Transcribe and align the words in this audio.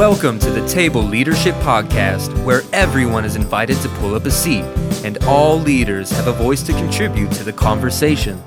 Welcome 0.00 0.38
to 0.38 0.50
the 0.50 0.66
Table 0.66 1.02
Leadership 1.02 1.54
Podcast, 1.56 2.32
where 2.42 2.62
everyone 2.72 3.26
is 3.26 3.36
invited 3.36 3.76
to 3.82 3.88
pull 3.98 4.14
up 4.14 4.24
a 4.24 4.30
seat 4.30 4.64
and 5.04 5.22
all 5.24 5.58
leaders 5.58 6.10
have 6.12 6.26
a 6.26 6.32
voice 6.32 6.62
to 6.62 6.72
contribute 6.72 7.30
to 7.32 7.44
the 7.44 7.52
conversation. 7.52 8.42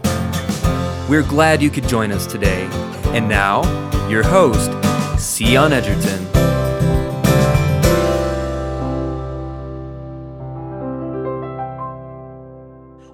We're 1.08 1.22
glad 1.22 1.62
you 1.62 1.70
could 1.70 1.88
join 1.88 2.12
us 2.12 2.26
today. 2.26 2.68
And 3.14 3.30
now, 3.30 3.62
your 4.10 4.24
host, 4.24 4.72
Sion 5.24 5.74
Edgerton. 5.74 6.33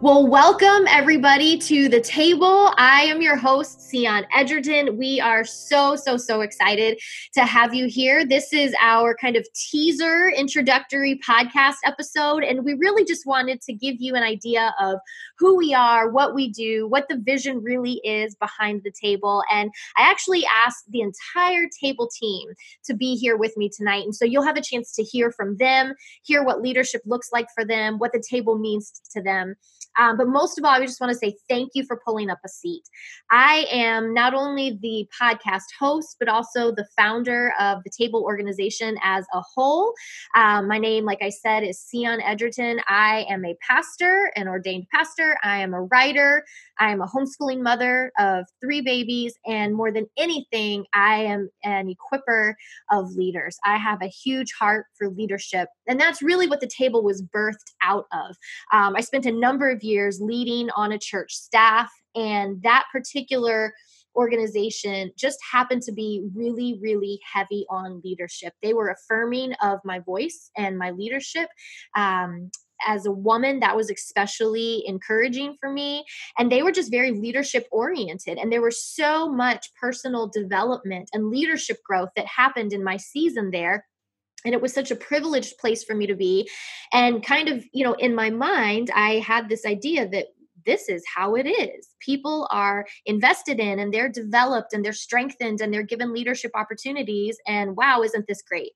Well, 0.10 0.26
welcome 0.26 0.88
everybody 0.90 1.56
to 1.60 1.88
the 1.88 2.02
table. 2.02 2.74
I 2.78 3.02
am 3.04 3.22
your 3.22 3.36
host, 3.36 3.92
Sion 3.92 4.26
Edgerton. 4.36 4.98
We 4.98 5.22
are 5.22 5.46
so, 5.46 5.96
so, 5.96 6.18
so 6.18 6.42
excited 6.42 7.00
to 7.36 7.46
have 7.46 7.76
you 7.76 7.86
here. 7.86 8.26
This 8.26 8.52
is 8.52 8.74
our 8.82 9.16
kind 9.16 9.36
of 9.36 9.46
teaser 9.54 10.30
introductory 10.36 11.20
podcast 11.20 11.76
episode, 11.86 12.44
and 12.44 12.66
we 12.66 12.74
really 12.74 13.06
just 13.06 13.28
wanted 13.28 13.62
to 13.62 13.72
give 13.72 13.98
you 14.00 14.16
an 14.16 14.24
idea 14.24 14.74
of 14.82 14.98
who 15.38 15.56
we 15.56 15.76
are, 15.76 16.10
what 16.10 16.34
we 16.34 16.52
do, 16.52 16.88
what 16.88 17.08
the 17.08 17.18
vision 17.18 17.62
really 17.62 18.02
is 18.04 18.34
behind 18.34 18.82
the 18.84 18.92
table. 19.00 19.44
And 19.54 19.70
I 19.96 20.10
actually 20.10 20.44
asked 20.52 20.86
the 20.90 21.02
entire 21.02 21.68
table 21.80 22.10
team 22.20 22.50
to 22.86 22.96
be 22.96 23.16
here 23.16 23.38
with 23.38 23.56
me 23.58 23.70
tonight. 23.70 24.06
And 24.06 24.16
so 24.16 24.26
you'll 24.26 24.42
have 24.42 24.58
a 24.58 24.64
chance 24.64 24.92
to 24.96 25.04
hear 25.04 25.32
from 25.32 25.58
them, 25.58 25.94
hear 26.24 26.44
what 26.44 26.64
leadership 26.64 27.04
looks 27.06 27.30
like 27.32 27.46
for 27.54 27.64
them, 27.64 28.00
what 28.00 28.12
the 28.12 28.24
table 28.28 28.58
means 28.58 28.92
to 29.12 29.22
them. 29.22 29.54
Um, 29.98 30.18
but 30.18 30.28
most 30.28 30.58
of 30.58 30.66
all, 30.66 30.72
I 30.72 30.86
just 30.86 31.02
want 31.02 31.12
to 31.12 31.18
say 31.18 31.36
thank 31.50 31.72
you 31.74 31.84
for 31.86 32.00
pulling 32.06 32.30
up 32.30 32.40
a 32.46 32.50
seat. 32.50 32.84
I 33.32 33.66
am 33.72 34.14
not 34.14 34.34
only 34.34 34.78
the 34.82 35.08
podcast 35.20 35.66
host, 35.80 36.16
but 36.20 36.30
also 36.30 36.72
the 36.72 36.88
founder 36.98 37.54
of 37.60 37.84
the 37.84 37.92
Table 37.98 38.24
organization 38.24 38.98
as 39.04 39.26
a 39.34 39.42
whole. 39.42 39.94
Um, 40.36 40.68
my 40.68 40.78
name, 40.78 41.06
like 41.06 41.22
I 41.22 41.30
said, 41.30 41.64
is 41.64 41.86
Sion 41.92 42.22
Edgerton. 42.22 42.80
I 42.88 43.26
am 43.30 43.44
a 43.46 43.56
pastor, 43.68 44.32
an 44.36 44.48
ordained 44.48 44.88
pastor. 44.94 45.38
I 45.44 45.60
am 45.60 45.74
a 45.74 45.84
writer. 45.84 46.44
I 46.80 46.92
am 46.92 47.02
a 47.02 47.08
homeschooling 47.08 47.62
mother 47.62 48.12
of 48.18 48.46
three 48.62 48.82
babies. 48.82 49.34
And 49.46 49.76
more 49.76 49.92
than 49.92 50.06
anything, 50.18 50.86
I 50.94 51.24
am 51.24 51.50
an 51.64 51.94
equiper 51.94 52.54
of 52.92 53.12
leaders. 53.16 53.58
I 53.66 53.78
have 53.78 54.02
a 54.02 54.08
huge 54.08 54.54
heart 54.58 54.86
for 54.98 55.10
leadership. 55.10 55.68
And 55.88 56.00
that's 56.00 56.22
really 56.22 56.48
what 56.48 56.62
the 56.62 56.70
table 56.70 57.04
was 57.04 57.22
birthed 57.22 57.74
out 57.82 58.06
of. 58.14 58.38
Um, 58.72 58.96
I 58.96 59.02
spent 59.02 59.26
a 59.26 59.32
number 59.32 59.70
of 59.70 59.79
years 59.84 60.20
leading 60.22 60.70
on 60.72 60.92
a 60.92 61.00
church 61.00 61.34
staff, 61.34 61.92
and 62.16 62.62
that 62.64 62.86
particular 62.92 63.74
organization 64.16 65.12
just 65.18 65.38
happened 65.52 65.82
to 65.84 65.92
be 65.92 66.28
really, 66.36 66.78
really 66.82 67.20
heavy 67.32 67.66
on 67.70 68.02
leadership. 68.04 68.54
They 68.62 68.74
were 68.74 68.90
affirming 68.90 69.54
of 69.62 69.80
my 69.86 70.00
voice 70.00 70.52
and 70.58 70.78
my 70.78 70.92
leadership. 70.92 71.50
Um, 71.96 72.52
as 72.86 73.06
a 73.06 73.12
woman, 73.12 73.60
that 73.60 73.76
was 73.76 73.90
especially 73.90 74.84
encouraging 74.86 75.56
for 75.60 75.72
me. 75.72 76.06
And 76.38 76.52
they 76.52 76.64
were 76.64 76.72
just 76.72 76.92
very 76.92 77.12
leadership 77.12 77.68
oriented. 77.72 78.38
And 78.38 78.52
there 78.52 78.62
was 78.62 78.84
so 78.84 79.30
much 79.30 79.68
personal 79.80 80.28
development 80.28 81.10
and 81.14 81.30
leadership 81.30 81.78
growth 81.86 82.10
that 82.16 82.26
happened 82.26 82.74
in 82.74 82.84
my 82.84 82.98
season 82.98 83.52
there 83.52 83.86
and 84.46 84.54
it 84.54 84.62
was 84.62 84.74
such 84.74 84.92
a 84.92 84.96
privileged 84.96 85.58
place 85.58 85.84
for 85.84 85.96
me 85.96 86.08
to 86.08 86.16
be 86.16 86.50
and 86.94 87.26
kind 87.26 87.50
of 87.50 87.64
you 87.74 87.84
know 87.84 87.94
in 87.94 88.14
my 88.16 88.30
mind 88.30 88.90
i 88.96 89.16
had 89.16 89.50
this 89.50 89.66
idea 89.66 90.08
that 90.08 90.28
this 90.66 90.88
is 90.90 91.04
how 91.14 91.36
it 91.36 91.48
is. 91.48 91.90
People 92.00 92.48
are 92.52 92.86
invested 93.06 93.60
in 93.60 93.80
and 93.80 93.94
they're 93.94 94.10
developed 94.10 94.74
and 94.74 94.84
they're 94.86 94.94
strengthened 94.94 95.62
and 95.62 95.74
they're 95.74 95.84
given 95.84 96.14
leadership 96.14 96.52
opportunities. 96.54 97.38
And 97.48 97.76
wow, 97.76 98.04
isn't 98.04 98.28
this 98.28 98.42
great? 98.42 98.72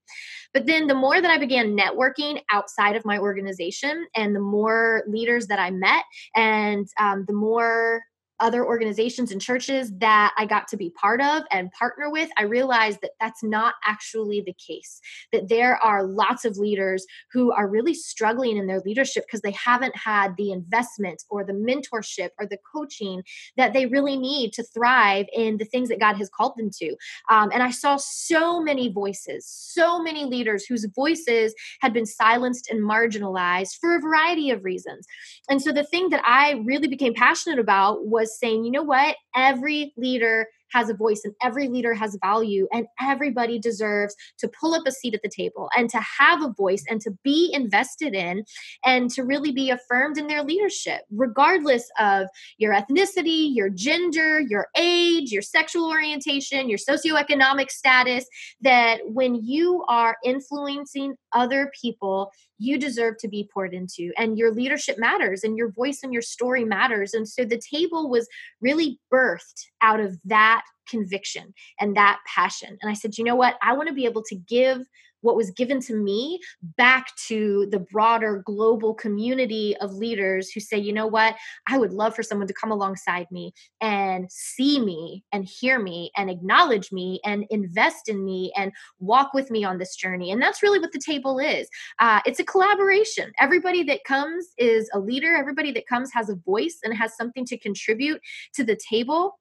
But 0.53 0.65
then 0.65 0.87
the 0.87 0.95
more 0.95 1.21
that 1.21 1.31
I 1.31 1.37
began 1.37 1.77
networking 1.77 2.41
outside 2.51 2.95
of 2.95 3.05
my 3.05 3.19
organization 3.19 4.07
and 4.15 4.35
the 4.35 4.39
more 4.39 5.03
leaders 5.07 5.47
that 5.47 5.59
I 5.59 5.69
met 5.69 6.03
and 6.35 6.87
um, 6.99 7.25
the 7.27 7.33
more 7.33 8.01
other 8.43 8.65
organizations 8.65 9.31
and 9.31 9.41
churches 9.41 9.91
that 9.99 10.33
I 10.37 10.45
got 10.45 10.67
to 10.67 10.77
be 10.77 10.89
part 10.89 11.21
of 11.21 11.43
and 11.49 11.71
partner 11.71 12.11
with, 12.11 12.29
I 12.37 12.43
realized 12.43 12.99
that 13.01 13.11
that's 13.19 13.41
not 13.41 13.75
actually 13.85 14.43
the 14.45 14.53
case. 14.53 14.99
That 15.31 15.47
there 15.47 15.77
are 15.77 16.03
lots 16.03 16.43
of 16.43 16.57
leaders 16.57 17.05
who 17.31 17.53
are 17.53 17.69
really 17.69 17.93
struggling 17.93 18.57
in 18.57 18.67
their 18.67 18.81
leadership 18.81 19.23
because 19.25 19.41
they 19.41 19.51
haven't 19.51 19.95
had 19.95 20.35
the 20.37 20.51
investment 20.51 21.23
or 21.29 21.45
the 21.45 21.53
mentorship 21.53 22.29
or 22.37 22.45
the 22.45 22.57
coaching 22.75 23.23
that 23.55 23.71
they 23.71 23.85
really 23.85 24.17
need 24.17 24.51
to 24.53 24.63
thrive 24.63 25.25
in 25.33 25.55
the 25.55 25.65
things 25.65 25.87
that 25.87 26.01
God 26.01 26.17
has 26.17 26.29
called 26.29 26.53
them 26.57 26.69
to. 26.79 26.97
Um, 27.29 27.49
and 27.53 27.63
I 27.63 27.71
saw 27.71 27.95
so 27.95 28.61
many 28.61 28.91
voices, 28.91 29.47
so 29.47 30.03
many 30.03 30.25
leaders 30.25 30.65
whose 30.65 30.85
voices 30.93 31.55
had 31.79 31.93
been 31.93 32.05
silenced 32.05 32.69
and 32.69 32.83
marginalized 32.83 33.77
for 33.79 33.95
a 33.95 34.01
variety 34.01 34.51
of 34.51 34.65
reasons. 34.65 35.07
And 35.49 35.61
so 35.61 35.71
the 35.71 35.85
thing 35.85 36.09
that 36.09 36.21
I 36.25 36.61
really 36.65 36.89
became 36.89 37.13
passionate 37.13 37.59
about 37.59 38.05
was 38.05 38.32
saying, 38.39 38.65
you 38.65 38.71
know 38.71 38.83
what? 38.83 39.15
Every 39.35 39.93
leader 39.97 40.47
has 40.73 40.89
a 40.89 40.93
voice 40.93 41.21
and 41.23 41.33
every 41.41 41.67
leader 41.67 41.93
has 41.93 42.17
value 42.21 42.67
and 42.73 42.87
everybody 42.99 43.59
deserves 43.59 44.15
to 44.39 44.47
pull 44.47 44.73
up 44.73 44.83
a 44.87 44.91
seat 44.91 45.13
at 45.13 45.21
the 45.21 45.29
table 45.29 45.69
and 45.77 45.89
to 45.89 45.99
have 45.99 46.41
a 46.41 46.53
voice 46.53 46.83
and 46.89 46.99
to 47.01 47.11
be 47.23 47.51
invested 47.53 48.13
in 48.13 48.43
and 48.83 49.09
to 49.11 49.23
really 49.23 49.51
be 49.51 49.69
affirmed 49.69 50.17
in 50.17 50.27
their 50.27 50.43
leadership 50.43 51.01
regardless 51.11 51.89
of 51.99 52.27
your 52.57 52.73
ethnicity 52.73 53.49
your 53.53 53.69
gender 53.69 54.39
your 54.39 54.67
age 54.75 55.31
your 55.31 55.41
sexual 55.41 55.89
orientation 55.89 56.67
your 56.67 56.79
socioeconomic 56.79 57.69
status 57.69 58.25
that 58.61 58.99
when 59.05 59.35
you 59.35 59.83
are 59.87 60.17
influencing 60.25 61.15
other 61.33 61.71
people 61.79 62.31
you 62.63 62.77
deserve 62.77 63.17
to 63.19 63.27
be 63.27 63.49
poured 63.53 63.73
into 63.73 64.11
and 64.17 64.37
your 64.37 64.51
leadership 64.51 64.97
matters 64.97 65.43
and 65.43 65.57
your 65.57 65.69
voice 65.71 65.99
and 66.01 66.13
your 66.13 66.21
story 66.21 66.63
matters. 66.63 67.13
And 67.13 67.27
so 67.27 67.43
the 67.43 67.61
table 67.73 68.09
was 68.09 68.27
really 68.61 68.99
birthed 69.11 69.65
out 69.81 69.99
of 69.99 70.17
that 70.25 70.63
conviction 70.87 71.53
and 71.79 71.95
that 71.95 72.19
passion. 72.33 72.77
And 72.81 72.89
i 72.89 72.93
said 72.93 73.17
you 73.17 73.23
know 73.23 73.35
what? 73.35 73.57
I 73.61 73.73
want 73.73 73.89
to 73.89 73.93
be 73.93 74.05
able 74.05 74.23
to 74.23 74.35
give 74.35 74.79
what 75.23 75.35
was 75.35 75.51
given 75.51 75.79
to 75.81 75.95
me 75.95 76.39
back 76.77 77.15
to 77.15 77.67
the 77.71 77.79
broader 77.79 78.43
global 78.45 78.93
community 78.93 79.75
of 79.81 79.93
leaders 79.93 80.51
who 80.51 80.59
say, 80.59 80.77
you 80.77 80.93
know 80.93 81.07
what, 81.07 81.35
I 81.67 81.77
would 81.77 81.91
love 81.91 82.15
for 82.15 82.23
someone 82.23 82.47
to 82.47 82.53
come 82.53 82.71
alongside 82.71 83.27
me 83.31 83.53
and 83.81 84.31
see 84.31 84.79
me 84.79 85.23
and 85.31 85.45
hear 85.45 85.79
me 85.79 86.11
and 86.15 86.29
acknowledge 86.29 86.91
me 86.91 87.19
and 87.25 87.45
invest 87.49 88.09
in 88.09 88.23
me 88.23 88.51
and 88.55 88.71
walk 88.99 89.33
with 89.33 89.49
me 89.49 89.63
on 89.63 89.77
this 89.77 89.95
journey. 89.95 90.31
And 90.31 90.41
that's 90.41 90.61
really 90.61 90.79
what 90.79 90.91
the 90.91 90.99
table 90.99 91.39
is. 91.39 91.67
Uh, 91.99 92.19
it's 92.25 92.39
a 92.39 92.45
collaboration. 92.45 93.31
Everybody 93.39 93.83
that 93.83 94.03
comes 94.03 94.49
is 94.57 94.89
a 94.93 94.99
leader, 94.99 95.35
everybody 95.35 95.71
that 95.71 95.87
comes 95.87 96.11
has 96.13 96.29
a 96.29 96.35
voice 96.35 96.79
and 96.83 96.95
has 96.95 97.15
something 97.15 97.45
to 97.45 97.57
contribute 97.57 98.21
to 98.53 98.63
the 98.63 98.75
table 98.75 99.39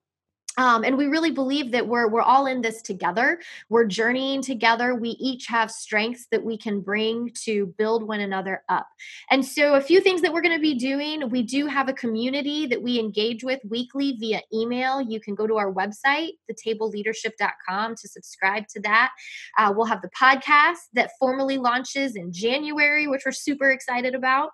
um, 0.57 0.83
and 0.83 0.97
we 0.97 1.07
really 1.07 1.31
believe 1.31 1.71
that 1.71 1.87
we're 1.87 2.07
we're 2.07 2.21
all 2.21 2.45
in 2.45 2.61
this 2.61 2.81
together. 2.81 3.39
We're 3.69 3.85
journeying 3.85 4.41
together. 4.43 4.93
We 4.93 5.11
each 5.11 5.47
have 5.47 5.71
strengths 5.71 6.27
that 6.31 6.43
we 6.43 6.57
can 6.57 6.81
bring 6.81 7.31
to 7.43 7.73
build 7.77 8.07
one 8.07 8.19
another 8.19 8.63
up. 8.69 8.87
And 9.31 9.43
so 9.43 9.73
a 9.73 9.81
few 9.81 9.99
things 9.99 10.21
that 10.21 10.31
we're 10.31 10.41
going 10.41 10.55
to 10.55 10.61
be 10.61 10.75
doing 10.75 11.29
we 11.29 11.41
do 11.41 11.67
have 11.67 11.89
a 11.89 11.93
community 11.93 12.67
that 12.67 12.81
we 12.81 12.99
engage 12.99 13.43
with 13.43 13.59
weekly 13.67 14.15
via 14.19 14.41
email. 14.53 15.01
You 15.01 15.19
can 15.19 15.33
go 15.35 15.47
to 15.47 15.57
our 15.57 15.73
website 15.73 16.31
thetableleadership.com 16.51 17.95
to 17.95 18.07
subscribe 18.07 18.67
to 18.69 18.79
that. 18.81 19.11
Uh, 19.57 19.73
we'll 19.75 19.85
have 19.85 20.01
the 20.01 20.09
podcast 20.09 20.77
that 20.93 21.11
formally 21.19 21.57
launches 21.57 22.15
in 22.15 22.31
january 22.31 23.07
which 23.07 23.23
we're 23.25 23.31
super 23.31 23.71
excited 23.71 24.13
about. 24.13 24.51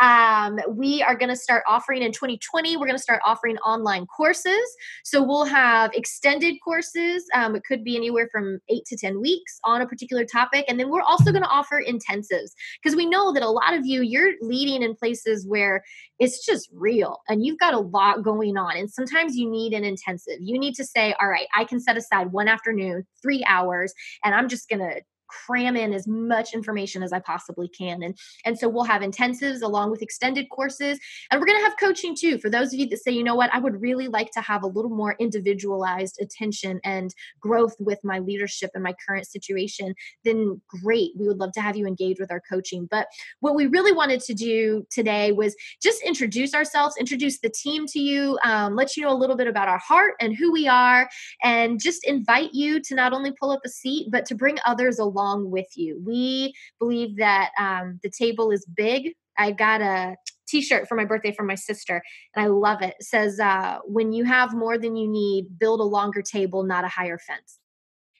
Um, 0.00 0.58
we 0.68 1.02
are 1.02 1.16
going 1.16 1.28
to 1.28 1.36
start 1.36 1.64
offering 1.68 2.02
in 2.02 2.12
2020 2.12 2.76
we're 2.76 2.86
going 2.86 2.96
to 2.96 3.02
start 3.02 3.20
offering 3.24 3.58
online 3.58 4.06
courses. 4.06 4.62
So 5.04 5.22
we'll 5.22 5.41
have 5.44 5.92
extended 5.94 6.56
courses. 6.64 7.24
Um, 7.34 7.56
it 7.56 7.62
could 7.64 7.84
be 7.84 7.96
anywhere 7.96 8.28
from 8.30 8.58
eight 8.68 8.84
to 8.86 8.96
10 8.96 9.20
weeks 9.20 9.58
on 9.64 9.80
a 9.80 9.86
particular 9.86 10.24
topic. 10.24 10.64
And 10.68 10.78
then 10.78 10.90
we're 10.90 11.02
also 11.02 11.30
going 11.32 11.42
to 11.42 11.48
offer 11.48 11.82
intensives 11.82 12.50
because 12.82 12.96
we 12.96 13.06
know 13.06 13.32
that 13.32 13.42
a 13.42 13.48
lot 13.48 13.74
of 13.74 13.86
you, 13.86 14.02
you're 14.02 14.32
leading 14.40 14.82
in 14.82 14.94
places 14.94 15.46
where 15.46 15.82
it's 16.18 16.44
just 16.44 16.68
real 16.72 17.18
and 17.28 17.44
you've 17.44 17.58
got 17.58 17.74
a 17.74 17.78
lot 17.78 18.22
going 18.22 18.56
on. 18.56 18.76
And 18.76 18.90
sometimes 18.90 19.36
you 19.36 19.50
need 19.50 19.72
an 19.72 19.84
intensive. 19.84 20.36
You 20.40 20.58
need 20.58 20.74
to 20.74 20.84
say, 20.84 21.14
all 21.20 21.28
right, 21.28 21.46
I 21.54 21.64
can 21.64 21.80
set 21.80 21.96
aside 21.96 22.32
one 22.32 22.48
afternoon, 22.48 23.06
three 23.20 23.44
hours, 23.46 23.92
and 24.24 24.34
I'm 24.34 24.48
just 24.48 24.68
going 24.68 24.80
to 24.80 25.02
cram 25.46 25.76
in 25.76 25.92
as 25.92 26.06
much 26.06 26.54
information 26.54 27.02
as 27.02 27.12
I 27.12 27.18
possibly 27.20 27.68
can. 27.68 28.02
And 28.02 28.16
and 28.44 28.58
so 28.58 28.68
we'll 28.68 28.84
have 28.84 29.02
intensives 29.02 29.62
along 29.62 29.90
with 29.90 30.02
extended 30.02 30.48
courses, 30.50 30.98
and 31.30 31.40
we're 31.40 31.46
going 31.46 31.58
to 31.58 31.64
have 31.64 31.76
coaching 31.78 32.14
too 32.18 32.38
for 32.38 32.50
those 32.50 32.72
of 32.72 32.80
you 32.80 32.88
that 32.88 33.02
say, 33.02 33.12
you 33.12 33.24
know 33.24 33.34
what, 33.34 33.54
I 33.54 33.58
would 33.58 33.80
really 33.80 34.08
like 34.08 34.30
to 34.32 34.40
have 34.40 34.62
a 34.62 34.66
little 34.66 34.90
more 34.90 35.16
individualized 35.18 36.18
attention 36.20 36.80
and 36.84 37.14
growth 37.40 37.74
with 37.78 37.98
my 38.04 38.18
leadership 38.18 38.70
and 38.74 38.82
my 38.82 38.94
current 39.06 39.26
situation. 39.26 39.94
Then 40.24 40.60
great, 40.68 41.12
we 41.16 41.26
would 41.26 41.38
love 41.38 41.52
to 41.52 41.60
have 41.60 41.76
you 41.76 41.86
engage 41.86 42.18
with 42.20 42.30
our 42.30 42.40
coaching. 42.40 42.86
But 42.90 43.06
what 43.40 43.54
we 43.54 43.66
really 43.66 43.92
wanted 43.92 44.20
to 44.22 44.34
do 44.34 44.86
today 44.90 45.32
was 45.32 45.54
just 45.82 46.02
introduce 46.02 46.54
ourselves, 46.54 46.96
introduce 46.98 47.38
the 47.40 47.50
team 47.50 47.86
to 47.88 48.00
you, 48.00 48.38
um, 48.44 48.74
let 48.74 48.96
you 48.96 49.02
know 49.02 49.12
a 49.12 49.16
little 49.22 49.36
bit 49.36 49.46
about 49.46 49.68
our 49.68 49.78
heart 49.78 50.14
and 50.20 50.36
who 50.36 50.52
we 50.52 50.68
are, 50.68 51.08
and 51.42 51.80
just 51.80 52.04
invite 52.04 52.50
you 52.52 52.80
to 52.82 52.94
not 52.94 53.12
only 53.12 53.32
pull 53.38 53.50
up 53.50 53.60
a 53.64 53.68
seat, 53.68 54.08
but 54.10 54.26
to 54.26 54.34
bring 54.34 54.58
others 54.66 54.98
along 54.98 55.21
with 55.50 55.68
you. 55.76 56.00
We 56.04 56.54
believe 56.78 57.16
that 57.16 57.50
um, 57.58 58.00
the 58.02 58.10
table 58.10 58.50
is 58.50 58.66
big. 58.66 59.12
I 59.38 59.52
got 59.52 59.80
a 59.80 60.16
t-shirt 60.48 60.86
for 60.86 60.96
my 60.96 61.04
birthday 61.04 61.32
from 61.32 61.46
my 61.46 61.54
sister 61.54 62.02
and 62.34 62.44
i 62.44 62.46
love 62.46 62.82
it. 62.82 62.94
it 62.98 63.02
says 63.02 63.40
uh, 63.40 63.78
when 63.86 64.12
you 64.12 64.22
have 64.24 64.52
more 64.52 64.76
than 64.76 64.96
you 64.96 65.08
need 65.08 65.58
build 65.58 65.80
a 65.80 65.84
longer 65.84 66.20
table 66.20 66.62
not 66.62 66.84
a 66.84 66.88
higher 66.88 67.16
fence 67.16 67.58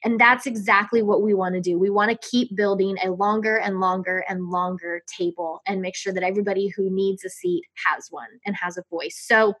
and 0.03 0.19
that's 0.19 0.45
exactly 0.45 1.01
what 1.01 1.21
we 1.21 1.33
want 1.33 1.55
to 1.55 1.61
do. 1.61 1.79
We 1.79 1.89
want 1.89 2.11
to 2.11 2.27
keep 2.29 2.55
building 2.55 2.97
a 3.03 3.11
longer 3.11 3.57
and 3.57 3.79
longer 3.79 4.23
and 4.27 4.49
longer 4.49 5.01
table 5.07 5.61
and 5.65 5.81
make 5.81 5.95
sure 5.95 6.11
that 6.13 6.23
everybody 6.23 6.67
who 6.67 6.89
needs 6.89 7.23
a 7.23 7.29
seat 7.29 7.63
has 7.85 8.07
one 8.09 8.27
and 8.45 8.55
has 8.55 8.77
a 8.77 8.83
voice. 8.89 9.17
So, 9.17 9.53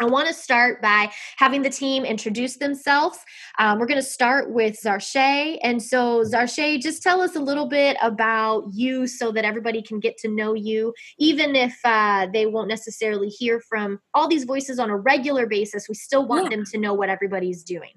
I 0.00 0.04
want 0.04 0.28
to 0.28 0.34
start 0.34 0.80
by 0.80 1.10
having 1.36 1.62
the 1.62 1.70
team 1.70 2.04
introduce 2.04 2.56
themselves. 2.56 3.18
Um, 3.58 3.78
we're 3.78 3.86
going 3.86 4.00
to 4.00 4.06
start 4.06 4.50
with 4.52 4.80
Zarshay. 4.80 5.58
And 5.62 5.82
so, 5.82 6.22
Zarshay, 6.22 6.80
just 6.80 7.02
tell 7.02 7.20
us 7.20 7.34
a 7.34 7.40
little 7.40 7.66
bit 7.66 7.96
about 8.00 8.64
you 8.72 9.06
so 9.06 9.32
that 9.32 9.44
everybody 9.44 9.82
can 9.82 9.98
get 9.98 10.16
to 10.18 10.28
know 10.28 10.54
you, 10.54 10.94
even 11.18 11.56
if 11.56 11.76
uh, 11.84 12.28
they 12.32 12.46
won't 12.46 12.68
necessarily 12.68 13.28
hear 13.28 13.60
from 13.68 13.98
all 14.14 14.28
these 14.28 14.44
voices 14.44 14.78
on 14.78 14.90
a 14.90 14.96
regular 14.96 15.46
basis. 15.46 15.88
We 15.88 15.94
still 15.94 16.26
want 16.26 16.44
yeah. 16.44 16.56
them 16.56 16.64
to 16.66 16.78
know 16.78 16.94
what 16.94 17.08
everybody's 17.08 17.64
doing. 17.64 17.92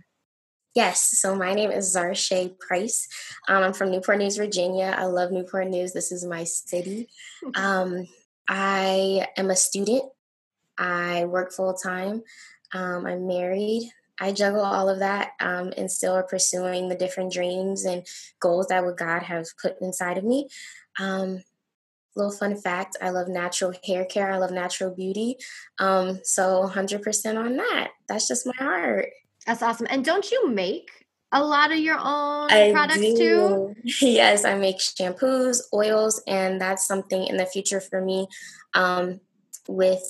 Yes, 0.74 1.20
so 1.20 1.36
my 1.36 1.54
name 1.54 1.70
is 1.70 1.94
Zarshay 1.94 2.58
Price. 2.58 3.08
Um, 3.50 3.62
I'm 3.62 3.74
from 3.74 3.92
Newport 3.92 4.20
News, 4.20 4.38
Virginia. 4.38 4.96
I 4.98 5.06
love 5.06 5.32
Newport 5.32 5.68
News. 5.68 5.92
This 5.92 6.12
is 6.12 6.26
my 6.26 6.46
city. 6.46 7.10
Um, 7.56 8.08
I 8.48 9.28
am 9.36 9.50
a 9.50 9.56
student. 9.56 10.04
I 10.82 11.26
work 11.26 11.54
full 11.54 11.76
time. 11.76 12.24
Um, 12.74 13.06
I'm 13.06 13.28
married. 13.28 13.92
I 14.20 14.32
juggle 14.32 14.62
all 14.62 14.90
of 14.90 15.00
that 15.00 15.32
um, 15.40 15.74
and 15.78 15.90
still 15.90 16.14
are 16.14 16.24
pursuing 16.24 16.90
the 16.90 16.96
different 16.96 17.32
dreams 17.32 17.86
and 17.86 18.06
goals 18.40 18.68
that 18.68 18.84
what 18.84 18.98
God 18.98 19.24
has 19.24 19.54
put 19.62 19.82
inside 19.82 20.18
of 20.18 20.24
me. 20.24 20.48
Um, 21.00 21.44
little 22.16 22.32
fun 22.32 22.58
fact 22.58 22.98
I 23.02 23.12
love 23.12 23.30
natural 23.30 23.74
hair 23.86 24.06
care, 24.06 24.32
I 24.32 24.38
love 24.38 24.52
natural 24.52 24.94
beauty. 24.94 25.38
Um, 25.80 26.20
so 26.24 26.70
100% 26.70 27.38
on 27.38 27.58
that. 27.58 27.92
That's 28.08 28.28
just 28.28 28.46
my 28.46 28.54
heart. 28.58 29.10
That's 29.48 29.62
awesome. 29.62 29.88
And 29.90 30.04
don't 30.04 30.30
you 30.30 30.50
make 30.50 30.90
a 31.32 31.44
lot 31.44 31.72
of 31.72 31.80
your 31.80 31.98
own 31.98 32.52
I 32.52 32.72
products 32.72 33.00
do. 33.00 33.16
too? 33.16 33.76
Yes, 34.02 34.46
I 34.46 34.56
make 34.56 34.78
shampoos, 34.78 35.62
oils, 35.74 36.22
and 36.28 36.60
that's 36.60 36.86
something 36.86 37.26
in 37.26 37.38
the 37.38 37.46
future 37.46 37.80
for 37.80 38.02
me 38.02 38.28
um, 38.74 39.22
with 39.68 40.04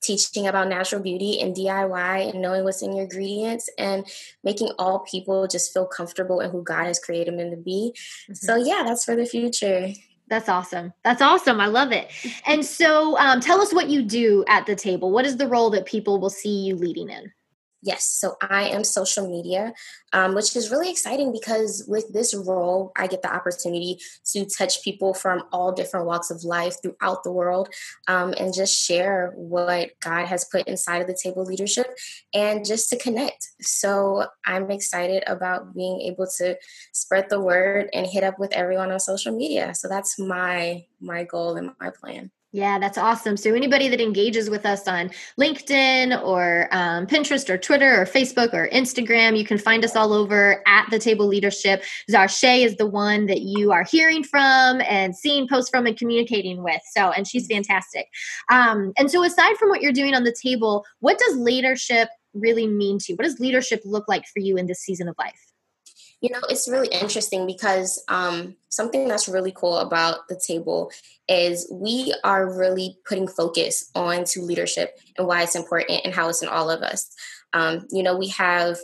teaching 0.00 0.46
about 0.46 0.68
natural 0.68 1.02
beauty 1.02 1.40
and 1.40 1.54
DIY 1.54 2.30
and 2.30 2.40
knowing 2.40 2.64
what's 2.64 2.82
in 2.82 2.92
your 2.92 3.04
ingredients 3.04 3.68
and 3.78 4.06
making 4.44 4.70
all 4.78 5.00
people 5.00 5.46
just 5.46 5.72
feel 5.72 5.86
comfortable 5.86 6.40
in 6.40 6.50
who 6.50 6.62
God 6.62 6.86
has 6.86 6.98
created 6.98 7.38
them 7.38 7.50
to 7.50 7.56
be. 7.56 7.92
Mm-hmm. 7.94 8.34
So, 8.34 8.56
yeah, 8.56 8.82
that's 8.84 9.04
for 9.04 9.16
the 9.16 9.26
future. 9.26 9.92
That's 10.28 10.48
awesome. 10.48 10.92
That's 11.04 11.22
awesome. 11.22 11.60
I 11.60 11.66
love 11.66 11.90
it. 11.90 12.10
And 12.46 12.64
so, 12.64 13.18
um, 13.18 13.40
tell 13.40 13.60
us 13.60 13.72
what 13.72 13.88
you 13.88 14.02
do 14.02 14.44
at 14.48 14.66
the 14.66 14.76
table. 14.76 15.10
What 15.10 15.24
is 15.24 15.36
the 15.36 15.48
role 15.48 15.70
that 15.70 15.86
people 15.86 16.20
will 16.20 16.30
see 16.30 16.64
you 16.64 16.76
leading 16.76 17.08
in? 17.08 17.32
Yes, 17.80 18.04
so 18.08 18.36
I 18.42 18.68
am 18.70 18.82
social 18.82 19.30
media, 19.30 19.72
um, 20.12 20.34
which 20.34 20.56
is 20.56 20.70
really 20.70 20.90
exciting 20.90 21.30
because 21.30 21.84
with 21.86 22.12
this 22.12 22.34
role, 22.34 22.90
I 22.96 23.06
get 23.06 23.22
the 23.22 23.32
opportunity 23.32 24.00
to 24.32 24.44
touch 24.46 24.82
people 24.82 25.14
from 25.14 25.44
all 25.52 25.70
different 25.70 26.06
walks 26.06 26.32
of 26.32 26.42
life 26.42 26.82
throughout 26.82 27.22
the 27.22 27.30
world 27.30 27.68
um, 28.08 28.34
and 28.36 28.52
just 28.52 28.76
share 28.76 29.32
what 29.36 29.90
God 30.00 30.26
has 30.26 30.44
put 30.44 30.66
inside 30.66 31.02
of 31.02 31.06
the 31.06 31.18
table 31.20 31.44
leadership 31.44 31.86
and 32.34 32.66
just 32.66 32.90
to 32.90 32.98
connect. 32.98 33.48
So 33.60 34.26
I'm 34.44 34.72
excited 34.72 35.22
about 35.28 35.72
being 35.72 36.00
able 36.00 36.26
to 36.38 36.58
spread 36.92 37.28
the 37.30 37.40
word 37.40 37.90
and 37.92 38.08
hit 38.08 38.24
up 38.24 38.40
with 38.40 38.52
everyone 38.52 38.90
on 38.90 38.98
social 38.98 39.36
media. 39.36 39.72
So 39.76 39.88
that's 39.88 40.18
my 40.18 40.84
my 41.00 41.22
goal 41.22 41.54
and 41.54 41.70
my 41.80 41.90
plan. 41.90 42.32
Yeah, 42.52 42.78
that's 42.78 42.96
awesome. 42.96 43.36
So, 43.36 43.54
anybody 43.54 43.88
that 43.88 44.00
engages 44.00 44.48
with 44.48 44.64
us 44.64 44.88
on 44.88 45.10
LinkedIn 45.38 46.18
or 46.24 46.68
um, 46.72 47.06
Pinterest 47.06 47.50
or 47.50 47.58
Twitter 47.58 48.00
or 48.00 48.06
Facebook 48.06 48.54
or 48.54 48.70
Instagram, 48.70 49.36
you 49.36 49.44
can 49.44 49.58
find 49.58 49.84
us 49.84 49.94
all 49.94 50.14
over 50.14 50.62
at 50.66 50.88
the 50.90 50.98
table 50.98 51.26
leadership. 51.26 51.84
Zarshay 52.10 52.64
is 52.64 52.76
the 52.76 52.86
one 52.86 53.26
that 53.26 53.42
you 53.42 53.70
are 53.70 53.84
hearing 53.84 54.24
from 54.24 54.80
and 54.88 55.14
seeing 55.14 55.46
posts 55.46 55.68
from 55.68 55.86
and 55.86 55.98
communicating 55.98 56.62
with. 56.62 56.80
So, 56.96 57.10
and 57.10 57.28
she's 57.28 57.46
fantastic. 57.46 58.06
Um, 58.50 58.94
and 58.96 59.10
so, 59.10 59.22
aside 59.22 59.58
from 59.58 59.68
what 59.68 59.82
you're 59.82 59.92
doing 59.92 60.14
on 60.14 60.24
the 60.24 60.34
table, 60.42 60.86
what 61.00 61.18
does 61.18 61.36
leadership 61.36 62.08
really 62.32 62.66
mean 62.66 62.98
to 63.00 63.12
you? 63.12 63.16
What 63.16 63.24
does 63.24 63.38
leadership 63.38 63.82
look 63.84 64.08
like 64.08 64.24
for 64.26 64.40
you 64.40 64.56
in 64.56 64.66
this 64.66 64.80
season 64.80 65.06
of 65.06 65.16
life? 65.18 65.47
You 66.20 66.30
know, 66.30 66.40
it's 66.48 66.68
really 66.68 66.88
interesting 66.88 67.46
because 67.46 68.02
um, 68.08 68.56
something 68.68 69.06
that's 69.06 69.28
really 69.28 69.52
cool 69.52 69.78
about 69.78 70.26
the 70.28 70.40
table 70.44 70.90
is 71.28 71.70
we 71.72 72.12
are 72.24 72.58
really 72.58 72.96
putting 73.08 73.28
focus 73.28 73.90
on 73.94 74.24
to 74.24 74.42
leadership 74.42 74.98
and 75.16 75.28
why 75.28 75.42
it's 75.42 75.54
important 75.54 76.00
and 76.04 76.12
how 76.12 76.28
it's 76.28 76.42
in 76.42 76.48
all 76.48 76.70
of 76.70 76.82
us. 76.82 77.08
Um, 77.52 77.86
you 77.90 78.02
know, 78.02 78.16
we 78.16 78.28
have 78.28 78.78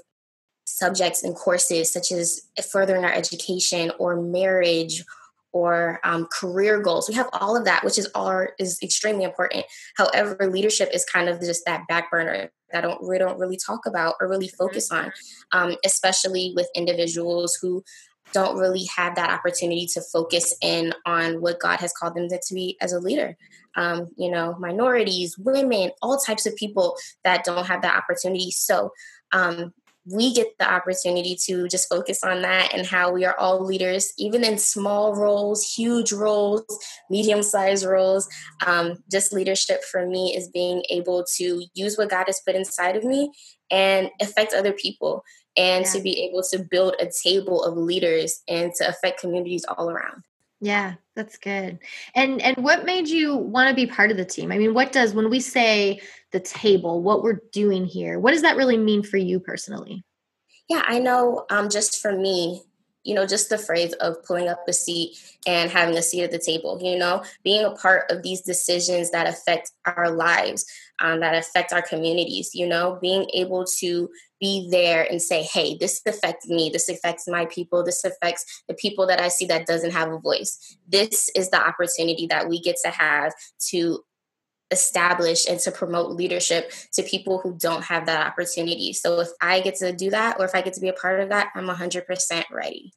subjects 0.64 1.25
and 1.25 1.34
courses 1.34 1.92
such 1.92 2.12
as 2.12 2.42
furthering 2.70 3.04
our 3.04 3.12
education 3.12 3.90
or 3.98 4.20
marriage 4.20 5.04
or 5.52 6.00
um, 6.02 6.26
career 6.32 6.80
goals. 6.80 7.08
We 7.08 7.14
have 7.14 7.28
all 7.32 7.56
of 7.56 7.64
that, 7.64 7.84
which 7.84 7.98
is 7.98 8.10
all 8.14 8.46
is 8.58 8.78
extremely 8.82 9.25
important. 9.25 9.64
However, 9.96 10.50
leadership 10.50 10.90
is 10.92 11.04
kind 11.04 11.28
of 11.28 11.40
just 11.40 11.64
that 11.64 11.87
back 11.87 12.10
burner 12.10 12.50
that 12.75 12.82
don't 12.82 13.03
we 13.06 13.17
don't 13.17 13.38
really 13.38 13.56
talk 13.56 13.87
about 13.87 14.17
or 14.21 14.29
really 14.29 14.49
focus 14.49 14.91
on, 14.91 15.12
um, 15.53 15.76
especially 15.85 16.53
with 16.55 16.69
individuals 16.75 17.56
who 17.62 17.82
don't 18.32 18.59
really 18.59 18.85
have 18.97 19.15
that 19.15 19.31
opportunity 19.31 19.87
to 19.87 20.03
focus 20.03 20.56
in 20.61 20.93
on 21.06 21.41
what 21.41 21.61
God 21.61 21.79
has 21.79 21.93
called 21.93 22.17
them 22.17 22.29
to 22.29 22.55
be 22.55 22.76
as 22.81 22.93
a 22.93 22.99
leader. 22.99 23.37
Um, 23.76 24.09
you 24.17 24.31
know, 24.31 24.56
minorities, 24.59 25.38
women, 25.38 25.93
all 26.03 26.19
types 26.19 26.47
of 26.47 26.56
people 26.56 26.97
that 27.25 27.44
don't 27.44 27.67
have 27.67 27.82
that 27.82 27.97
opportunity. 27.97 28.50
So, 28.50 28.93
um, 29.32 29.73
we 30.06 30.34
get 30.34 30.58
the 30.58 30.70
opportunity 30.70 31.36
to 31.46 31.66
just 31.68 31.88
focus 31.88 32.22
on 32.22 32.42
that 32.42 32.74
and 32.74 32.86
how 32.86 33.12
we 33.12 33.24
are 33.24 33.36
all 33.38 33.64
leaders, 33.64 34.12
even 34.18 34.44
in 34.44 34.58
small 34.58 35.14
roles, 35.14 35.64
huge 35.74 36.12
roles, 36.12 36.64
medium 37.10 37.42
sized 37.42 37.86
roles. 37.86 38.28
Um, 38.66 39.02
just 39.10 39.32
leadership 39.32 39.82
for 39.84 40.06
me 40.06 40.36
is 40.36 40.48
being 40.48 40.82
able 40.90 41.24
to 41.36 41.64
use 41.74 41.96
what 41.96 42.10
God 42.10 42.24
has 42.26 42.40
put 42.46 42.54
inside 42.54 42.96
of 42.96 43.04
me 43.04 43.30
and 43.70 44.10
affect 44.20 44.52
other 44.52 44.72
people 44.72 45.24
and 45.56 45.84
yeah. 45.84 45.92
to 45.92 46.00
be 46.00 46.23
able 46.25 46.42
to 46.50 46.58
build 46.58 46.94
a 47.00 47.08
table 47.25 47.64
of 47.64 47.76
leaders 47.76 48.42
and 48.49 48.73
to 48.75 48.88
affect 48.88 49.20
communities 49.20 49.64
all 49.64 49.90
around. 49.90 50.23
Yeah, 50.61 50.94
that's 51.14 51.37
good. 51.37 51.78
And 52.14 52.40
and 52.40 52.56
what 52.56 52.87
made 52.87 53.08
you 53.08 53.37
want 53.37 53.68
to 53.68 53.75
be 53.75 53.87
part 53.87 54.11
of 54.11 54.16
the 54.16 54.25
team? 54.25 54.50
I 54.50 54.56
mean, 54.56 54.73
what 54.73 54.92
does 54.92 55.12
when 55.12 55.28
we 55.28 55.40
say 55.40 56.00
the 56.35 56.41
table, 56.41 57.00
what 57.00 57.23
we're 57.23 57.41
doing 57.53 57.87
here, 57.87 58.19
what 58.21 58.33
does 58.33 58.43
that 58.43 58.57
really 58.57 58.76
mean 58.76 59.03
for 59.03 59.17
you 59.17 59.41
personally? 59.41 60.05
Yeah, 60.69 60.83
I 60.85 60.99
know 60.99 61.47
um 61.49 61.71
just 61.71 62.03
for 62.03 62.12
me, 62.12 62.62
you 63.05 63.14
know, 63.14 63.26
just 63.26 63.50
the 63.50 63.59
phrase 63.59 63.93
of 63.95 64.23
pulling 64.25 64.49
up 64.49 64.64
a 64.67 64.73
seat 64.73 65.17
and 65.47 65.71
having 65.71 65.97
a 65.97 66.03
seat 66.03 66.25
at 66.25 66.31
the 66.31 66.38
table, 66.38 66.81
you 66.83 66.99
know, 66.99 67.23
being 67.45 67.64
a 67.64 67.71
part 67.71 68.11
of 68.11 68.23
these 68.23 68.41
decisions 68.41 69.11
that 69.11 69.29
affect 69.29 69.71
our 69.87 70.11
lives, 70.11 70.67
um, 71.00 71.21
that 71.21 71.35
affect 71.37 71.73
our 71.73 71.83
communities, 71.83 72.50
you 72.55 72.67
know, 72.67 72.99
being 73.00 73.29
able 73.35 73.64
to 73.79 74.09
be 74.41 74.69
there 74.71 75.07
and 75.09 75.23
say, 75.23 75.43
hey, 75.43 75.76
this 75.79 76.00
affects 76.07 76.49
me, 76.49 76.71
this 76.73 76.88
affects 76.88 77.29
my 77.29 77.47
people, 77.47 77.85
this 77.85 78.05
affects 78.05 78.62
the 78.69 78.75
people 78.75 79.07
that 79.07 79.21
I 79.21 79.29
see 79.29 79.47
that 79.47 79.67
doesn't 79.67 79.93
have 79.93 80.11
a 80.11 80.19
voice. 80.19 80.76
This 80.88 81.31
is 81.37 81.50
the 81.50 81.64
opportunity 81.64 82.26
that 82.29 82.49
we 82.49 82.61
get 82.61 82.76
to 82.85 82.91
have 82.91 83.33
to 83.71 84.03
establish 84.75 85.49
and 85.49 85.59
to 85.61 85.71
promote 85.71 86.11
leadership 86.11 86.71
to 86.93 87.02
people 87.02 87.38
who 87.38 87.57
don't 87.57 87.85
have 87.85 88.07
that 88.07 88.26
opportunity. 88.26 88.93
So 88.93 89.21
if 89.21 89.28
I 89.40 89.61
get 89.61 89.76
to 89.76 89.93
do 89.93 90.11
that 90.11 90.37
or 90.38 90.45
if 90.45 90.54
I 90.54 90.61
get 90.61 90.75
to 90.75 90.81
be 90.81 90.88
a 90.88 90.93
part 90.93 91.21
of 91.21 91.31
that, 91.31 91.50
I'm 91.54 91.66
100% 91.66 92.45
ready. 92.52 92.93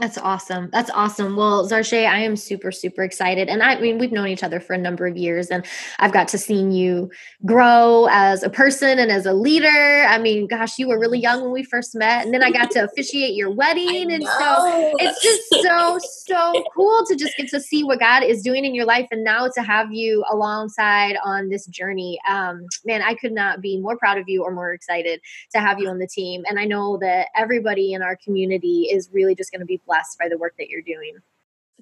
That's 0.00 0.16
awesome. 0.16 0.70
That's 0.72 0.88
awesome. 0.88 1.36
Well, 1.36 1.68
Zarshay, 1.68 2.08
I 2.08 2.20
am 2.20 2.34
super, 2.34 2.72
super 2.72 3.02
excited. 3.02 3.50
And 3.50 3.62
I, 3.62 3.74
I 3.74 3.80
mean, 3.82 3.98
we've 3.98 4.12
known 4.12 4.28
each 4.28 4.42
other 4.42 4.58
for 4.58 4.72
a 4.72 4.78
number 4.78 5.06
of 5.06 5.14
years, 5.14 5.48
and 5.48 5.62
I've 5.98 6.12
got 6.12 6.26
to 6.28 6.38
see 6.38 6.54
you 6.54 7.10
grow 7.44 8.08
as 8.10 8.42
a 8.42 8.48
person 8.48 8.98
and 8.98 9.10
as 9.12 9.26
a 9.26 9.34
leader. 9.34 10.06
I 10.08 10.16
mean, 10.18 10.46
gosh, 10.46 10.78
you 10.78 10.88
were 10.88 10.98
really 10.98 11.18
young 11.18 11.42
when 11.42 11.52
we 11.52 11.62
first 11.64 11.94
met, 11.94 12.24
and 12.24 12.32
then 12.32 12.42
I 12.42 12.50
got 12.50 12.70
to 12.72 12.84
officiate 12.90 13.34
your 13.34 13.50
wedding. 13.50 14.10
And 14.10 14.24
so 14.24 14.94
it's 14.98 15.22
just 15.22 15.42
so, 15.62 15.98
so 16.26 16.64
cool 16.74 17.04
to 17.06 17.14
just 17.14 17.36
get 17.36 17.48
to 17.48 17.60
see 17.60 17.84
what 17.84 18.00
God 18.00 18.22
is 18.22 18.42
doing 18.42 18.64
in 18.64 18.74
your 18.74 18.86
life 18.86 19.06
and 19.10 19.22
now 19.22 19.48
to 19.48 19.62
have 19.62 19.92
you 19.92 20.24
alongside 20.30 21.16
on 21.22 21.50
this 21.50 21.66
journey. 21.66 22.18
Um, 22.26 22.64
man, 22.86 23.02
I 23.02 23.16
could 23.16 23.32
not 23.32 23.60
be 23.60 23.78
more 23.78 23.98
proud 23.98 24.16
of 24.16 24.30
you 24.30 24.44
or 24.44 24.50
more 24.50 24.72
excited 24.72 25.20
to 25.52 25.60
have 25.60 25.78
you 25.78 25.90
on 25.90 25.98
the 25.98 26.06
team. 26.06 26.42
And 26.48 26.58
I 26.58 26.64
know 26.64 26.96
that 27.02 27.28
everybody 27.36 27.92
in 27.92 28.00
our 28.00 28.16
community 28.16 28.88
is 28.90 29.10
really 29.12 29.34
just 29.34 29.52
going 29.52 29.60
to 29.60 29.66
be 29.66 29.78
blessed 29.90 30.18
by 30.18 30.28
the 30.28 30.38
work 30.38 30.54
that 30.58 30.68
you're 30.68 30.82
doing. 30.82 31.18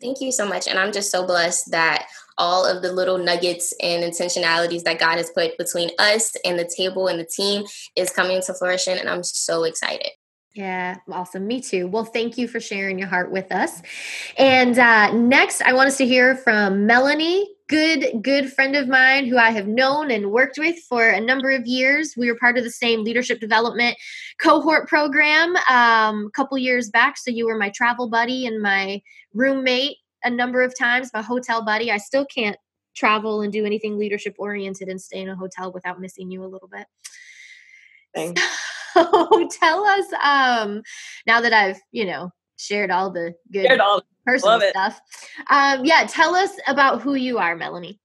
Thank 0.00 0.20
you 0.20 0.32
so 0.32 0.46
much. 0.46 0.68
And 0.68 0.78
I'm 0.78 0.92
just 0.92 1.10
so 1.10 1.26
blessed 1.26 1.72
that 1.72 2.06
all 2.36 2.64
of 2.64 2.82
the 2.82 2.92
little 2.92 3.18
nuggets 3.18 3.74
and 3.82 4.02
intentionalities 4.02 4.84
that 4.84 4.98
God 4.98 5.16
has 5.16 5.30
put 5.30 5.58
between 5.58 5.90
us 5.98 6.34
and 6.44 6.58
the 6.58 6.70
table 6.76 7.08
and 7.08 7.18
the 7.18 7.26
team 7.26 7.64
is 7.96 8.10
coming 8.10 8.40
to 8.42 8.54
fruition. 8.54 8.96
And 8.96 9.08
I'm 9.08 9.24
so 9.24 9.64
excited. 9.64 10.10
Yeah, 10.54 10.96
awesome. 11.10 11.46
Me 11.46 11.60
too. 11.60 11.88
Well, 11.88 12.04
thank 12.04 12.38
you 12.38 12.48
for 12.48 12.58
sharing 12.58 12.98
your 12.98 13.08
heart 13.08 13.30
with 13.30 13.52
us. 13.52 13.82
And 14.36 14.78
uh, 14.78 15.12
next, 15.12 15.62
I 15.62 15.72
want 15.72 15.88
us 15.88 15.98
to 15.98 16.06
hear 16.06 16.36
from 16.36 16.86
Melanie 16.86 17.48
good 17.68 18.22
good 18.22 18.52
friend 18.52 18.74
of 18.74 18.88
mine 18.88 19.26
who 19.26 19.36
I 19.36 19.50
have 19.50 19.68
known 19.68 20.10
and 20.10 20.32
worked 20.32 20.58
with 20.58 20.78
for 20.88 21.08
a 21.08 21.20
number 21.20 21.50
of 21.50 21.66
years. 21.66 22.14
We 22.16 22.30
were 22.30 22.38
part 22.38 22.58
of 22.58 22.64
the 22.64 22.70
same 22.70 23.04
leadership 23.04 23.40
development 23.40 23.96
cohort 24.40 24.88
program 24.88 25.54
um, 25.70 26.26
a 26.26 26.30
couple 26.34 26.58
years 26.58 26.90
back. 26.90 27.18
So 27.18 27.30
you 27.30 27.46
were 27.46 27.58
my 27.58 27.70
travel 27.70 28.08
buddy 28.08 28.46
and 28.46 28.60
my 28.60 29.02
roommate 29.34 29.98
a 30.24 30.30
number 30.30 30.62
of 30.62 30.76
times, 30.76 31.10
my 31.12 31.22
hotel 31.22 31.64
buddy. 31.64 31.92
I 31.92 31.98
still 31.98 32.24
can't 32.24 32.56
travel 32.96 33.42
and 33.42 33.52
do 33.52 33.64
anything 33.64 33.98
leadership 33.98 34.34
oriented 34.38 34.88
and 34.88 35.00
stay 35.00 35.20
in 35.20 35.28
a 35.28 35.36
hotel 35.36 35.70
without 35.72 36.00
missing 36.00 36.30
you 36.30 36.44
a 36.44 36.46
little 36.46 36.68
bit. 36.68 36.86
Thanks. 38.14 38.42
So 38.94 39.48
tell 39.52 39.84
us 39.84 40.06
um, 40.24 40.82
now 41.24 41.40
that 41.40 41.52
I've 41.52 41.78
you 41.92 42.04
know 42.04 42.32
shared 42.58 42.90
all 42.90 43.10
the 43.10 43.34
good 43.52 43.66
shared 43.66 43.80
all 43.80 44.02
personal 44.26 44.60
stuff. 44.60 45.00
Um, 45.48 45.84
yeah, 45.84 46.06
tell 46.08 46.34
us 46.34 46.50
about 46.66 47.00
who 47.00 47.14
you 47.14 47.38
are, 47.38 47.56
Melanie. 47.56 47.98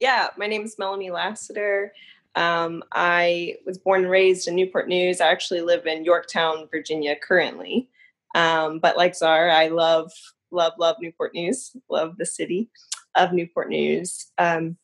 Yeah, 0.00 0.28
my 0.36 0.46
name 0.46 0.62
is 0.62 0.76
Melanie 0.78 1.10
Lassiter. 1.10 1.92
Um, 2.34 2.82
I 2.92 3.56
was 3.66 3.78
born 3.78 4.02
and 4.02 4.10
raised 4.10 4.46
in 4.46 4.54
Newport 4.54 4.88
News. 4.88 5.20
I 5.20 5.30
actually 5.30 5.62
live 5.62 5.86
in 5.86 6.04
Yorktown, 6.04 6.68
Virginia 6.70 7.16
currently. 7.16 7.88
Um, 8.34 8.78
but 8.78 8.96
like 8.96 9.16
Czar, 9.16 9.50
I 9.50 9.68
love, 9.68 10.12
love, 10.50 10.74
love 10.78 10.96
Newport 11.00 11.34
News, 11.34 11.76
love 11.88 12.16
the 12.18 12.26
city 12.26 12.70
of 13.16 13.32
Newport 13.32 13.68
News. 13.68 14.30
Um, 14.38 14.76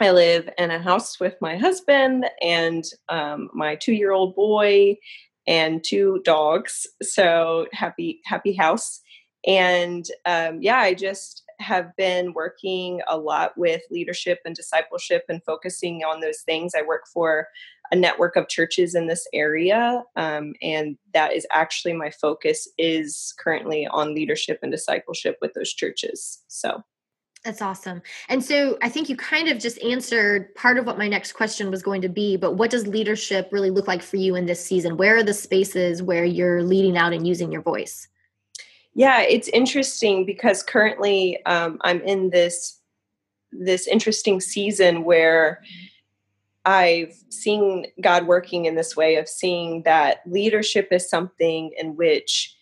I 0.00 0.10
live 0.10 0.48
in 0.58 0.70
a 0.70 0.82
house 0.82 1.20
with 1.20 1.36
my 1.40 1.56
husband 1.56 2.26
and 2.42 2.84
um, 3.08 3.50
my 3.54 3.76
two 3.76 3.92
year 3.92 4.12
old 4.12 4.34
boy 4.34 4.96
and 5.46 5.82
two 5.84 6.20
dogs. 6.24 6.86
So 7.02 7.66
happy, 7.72 8.20
happy 8.24 8.54
house. 8.54 9.00
And 9.46 10.04
um, 10.24 10.58
yeah, 10.62 10.78
I 10.78 10.94
just 10.94 11.42
have 11.58 11.94
been 11.96 12.32
working 12.32 13.00
a 13.08 13.16
lot 13.16 13.52
with 13.56 13.82
leadership 13.90 14.40
and 14.44 14.54
discipleship 14.54 15.24
and 15.28 15.42
focusing 15.44 16.02
on 16.02 16.20
those 16.20 16.40
things. 16.40 16.72
I 16.76 16.82
work 16.82 17.02
for 17.12 17.48
a 17.90 17.96
network 17.96 18.36
of 18.36 18.48
churches 18.48 18.94
in 18.94 19.06
this 19.06 19.26
area, 19.34 20.02
um, 20.16 20.54
and 20.62 20.96
that 21.12 21.32
is 21.34 21.46
actually 21.52 21.92
my 21.92 22.10
focus 22.10 22.68
is 22.78 23.34
currently 23.38 23.86
on 23.86 24.14
leadership 24.14 24.58
and 24.62 24.72
discipleship 24.72 25.36
with 25.40 25.52
those 25.54 25.72
churches. 25.72 26.42
So. 26.48 26.82
That's 27.44 27.60
awesome. 27.60 28.02
And 28.28 28.44
so 28.44 28.78
I 28.82 28.88
think 28.88 29.08
you 29.08 29.16
kind 29.16 29.48
of 29.48 29.58
just 29.58 29.82
answered 29.82 30.54
part 30.54 30.78
of 30.78 30.86
what 30.86 30.96
my 30.96 31.08
next 31.08 31.32
question 31.32 31.72
was 31.72 31.82
going 31.82 32.00
to 32.02 32.08
be, 32.08 32.36
but 32.36 32.52
what 32.52 32.70
does 32.70 32.86
leadership 32.86 33.48
really 33.50 33.70
look 33.70 33.88
like 33.88 34.02
for 34.02 34.16
you 34.16 34.36
in 34.36 34.46
this 34.46 34.64
season? 34.64 34.96
Where 34.96 35.16
are 35.16 35.24
the 35.24 35.34
spaces 35.34 36.02
where 36.02 36.24
you're 36.24 36.62
leading 36.62 36.96
out 36.96 37.12
and 37.12 37.26
using 37.26 37.50
your 37.50 37.62
voice? 37.62 38.06
Yeah, 38.94 39.22
it's 39.22 39.48
interesting 39.48 40.24
because 40.24 40.62
currently 40.62 41.44
um, 41.46 41.78
I'm 41.82 42.00
in 42.02 42.30
this 42.30 42.78
this 43.50 43.86
interesting 43.86 44.40
season 44.40 45.04
where 45.04 45.62
I've 46.64 47.14
seen 47.28 47.86
God 48.00 48.26
working 48.26 48.64
in 48.64 48.76
this 48.76 48.96
way 48.96 49.16
of 49.16 49.28
seeing 49.28 49.82
that 49.82 50.22
leadership 50.26 50.88
is 50.90 51.10
something 51.10 51.72
in 51.76 51.96
which 51.96 52.56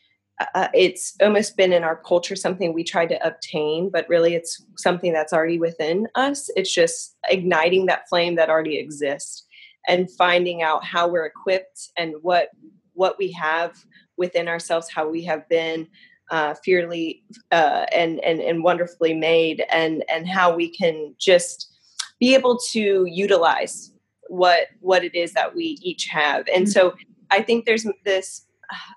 uh, 0.54 0.68
it's 0.72 1.16
almost 1.20 1.56
been 1.56 1.72
in 1.72 1.84
our 1.84 1.96
culture 1.96 2.36
something 2.36 2.72
we 2.72 2.84
try 2.84 3.06
to 3.06 3.26
obtain, 3.26 3.90
but 3.90 4.08
really 4.08 4.34
it's 4.34 4.64
something 4.76 5.12
that's 5.12 5.32
already 5.32 5.58
within 5.58 6.06
us. 6.14 6.50
It's 6.56 6.72
just 6.72 7.16
igniting 7.28 7.86
that 7.86 8.08
flame 8.08 8.36
that 8.36 8.48
already 8.48 8.78
exists 8.78 9.44
and 9.88 10.10
finding 10.12 10.62
out 10.62 10.84
how 10.84 11.08
we're 11.08 11.26
equipped 11.26 11.90
and 11.96 12.14
what 12.22 12.48
what 12.94 13.16
we 13.18 13.32
have 13.32 13.84
within 14.16 14.48
ourselves, 14.48 14.90
how 14.90 15.08
we 15.08 15.24
have 15.24 15.48
been 15.48 15.88
uh, 16.30 16.54
fearly 16.64 17.24
uh, 17.50 17.86
and, 17.92 18.20
and 18.20 18.40
and 18.40 18.62
wonderfully 18.62 19.14
made, 19.14 19.64
and 19.70 20.04
and 20.08 20.28
how 20.28 20.54
we 20.54 20.68
can 20.70 21.14
just 21.18 21.70
be 22.18 22.34
able 22.34 22.58
to 22.70 23.04
utilize 23.06 23.92
what 24.28 24.68
what 24.80 25.04
it 25.04 25.14
is 25.14 25.32
that 25.32 25.54
we 25.54 25.78
each 25.82 26.06
have. 26.06 26.46
And 26.54 26.64
mm-hmm. 26.64 26.72
so 26.72 26.94
I 27.30 27.42
think 27.42 27.64
there's 27.64 27.86
this 28.04 28.46
uh, 28.46 28.49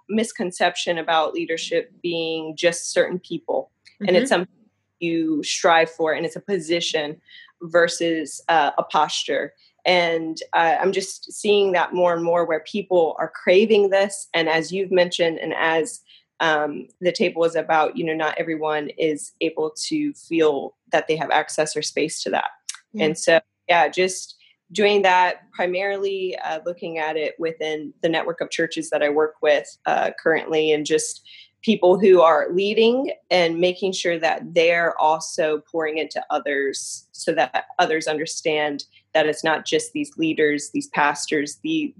misconception 0.09 0.97
about 0.97 1.33
leadership 1.33 1.91
being 2.01 2.55
just 2.55 2.91
certain 2.91 3.19
people, 3.19 3.71
mm-hmm. 3.85 4.07
and 4.07 4.17
it's 4.17 4.31
mm-hmm. 4.31 4.41
something 4.41 4.55
you 4.99 5.43
strive 5.43 5.89
for, 5.89 6.13
and 6.13 6.25
it's 6.25 6.35
a 6.35 6.41
position 6.41 7.19
versus 7.61 8.41
uh, 8.49 8.71
a 8.77 8.83
posture 8.83 9.53
and 9.85 10.39
uh, 10.53 10.77
i'm 10.79 10.91
just 10.91 11.31
seeing 11.31 11.71
that 11.73 11.93
more 11.93 12.13
and 12.13 12.23
more 12.23 12.45
where 12.45 12.61
people 12.61 13.15
are 13.19 13.31
craving 13.43 13.89
this 13.89 14.27
and 14.33 14.49
as 14.49 14.71
you've 14.71 14.91
mentioned 14.91 15.37
and 15.39 15.53
as 15.57 16.01
um, 16.39 16.87
the 16.99 17.11
table 17.11 17.45
is 17.45 17.55
about 17.55 17.95
you 17.95 18.03
know 18.03 18.13
not 18.13 18.35
everyone 18.37 18.89
is 18.97 19.31
able 19.41 19.71
to 19.77 20.13
feel 20.13 20.75
that 20.91 21.07
they 21.07 21.15
have 21.15 21.31
access 21.31 21.75
or 21.75 21.81
space 21.81 22.21
to 22.23 22.29
that 22.29 22.49
yeah. 22.93 23.05
and 23.05 23.17
so 23.17 23.39
yeah 23.67 23.87
just 23.87 24.35
doing 24.71 25.01
that 25.01 25.51
primarily 25.51 26.37
uh, 26.43 26.59
looking 26.65 26.97
at 26.97 27.17
it 27.17 27.35
within 27.39 27.93
the 28.01 28.09
network 28.09 28.41
of 28.41 28.49
churches 28.49 28.89
that 28.89 29.03
i 29.03 29.09
work 29.09 29.35
with 29.41 29.77
uh, 29.85 30.11
currently 30.21 30.71
and 30.71 30.85
just 30.85 31.25
people 31.61 31.97
who 31.97 32.21
are 32.21 32.47
leading 32.51 33.11
and 33.31 33.59
making 33.59 33.93
sure 33.93 34.19
that 34.19 34.53
they're 34.53 34.99
also 34.99 35.59
pouring 35.71 35.97
into 35.97 36.23
others 36.29 37.07
so 37.13 37.33
that 37.33 37.65
others 37.79 38.05
understand 38.05 38.83
that 39.13 39.25
it's 39.25 39.43
not 39.43 39.65
just 39.65 39.93
these 39.93 40.11
leaders 40.17 40.69
these 40.73 40.87
pastors 40.87 41.59
the 41.63 41.93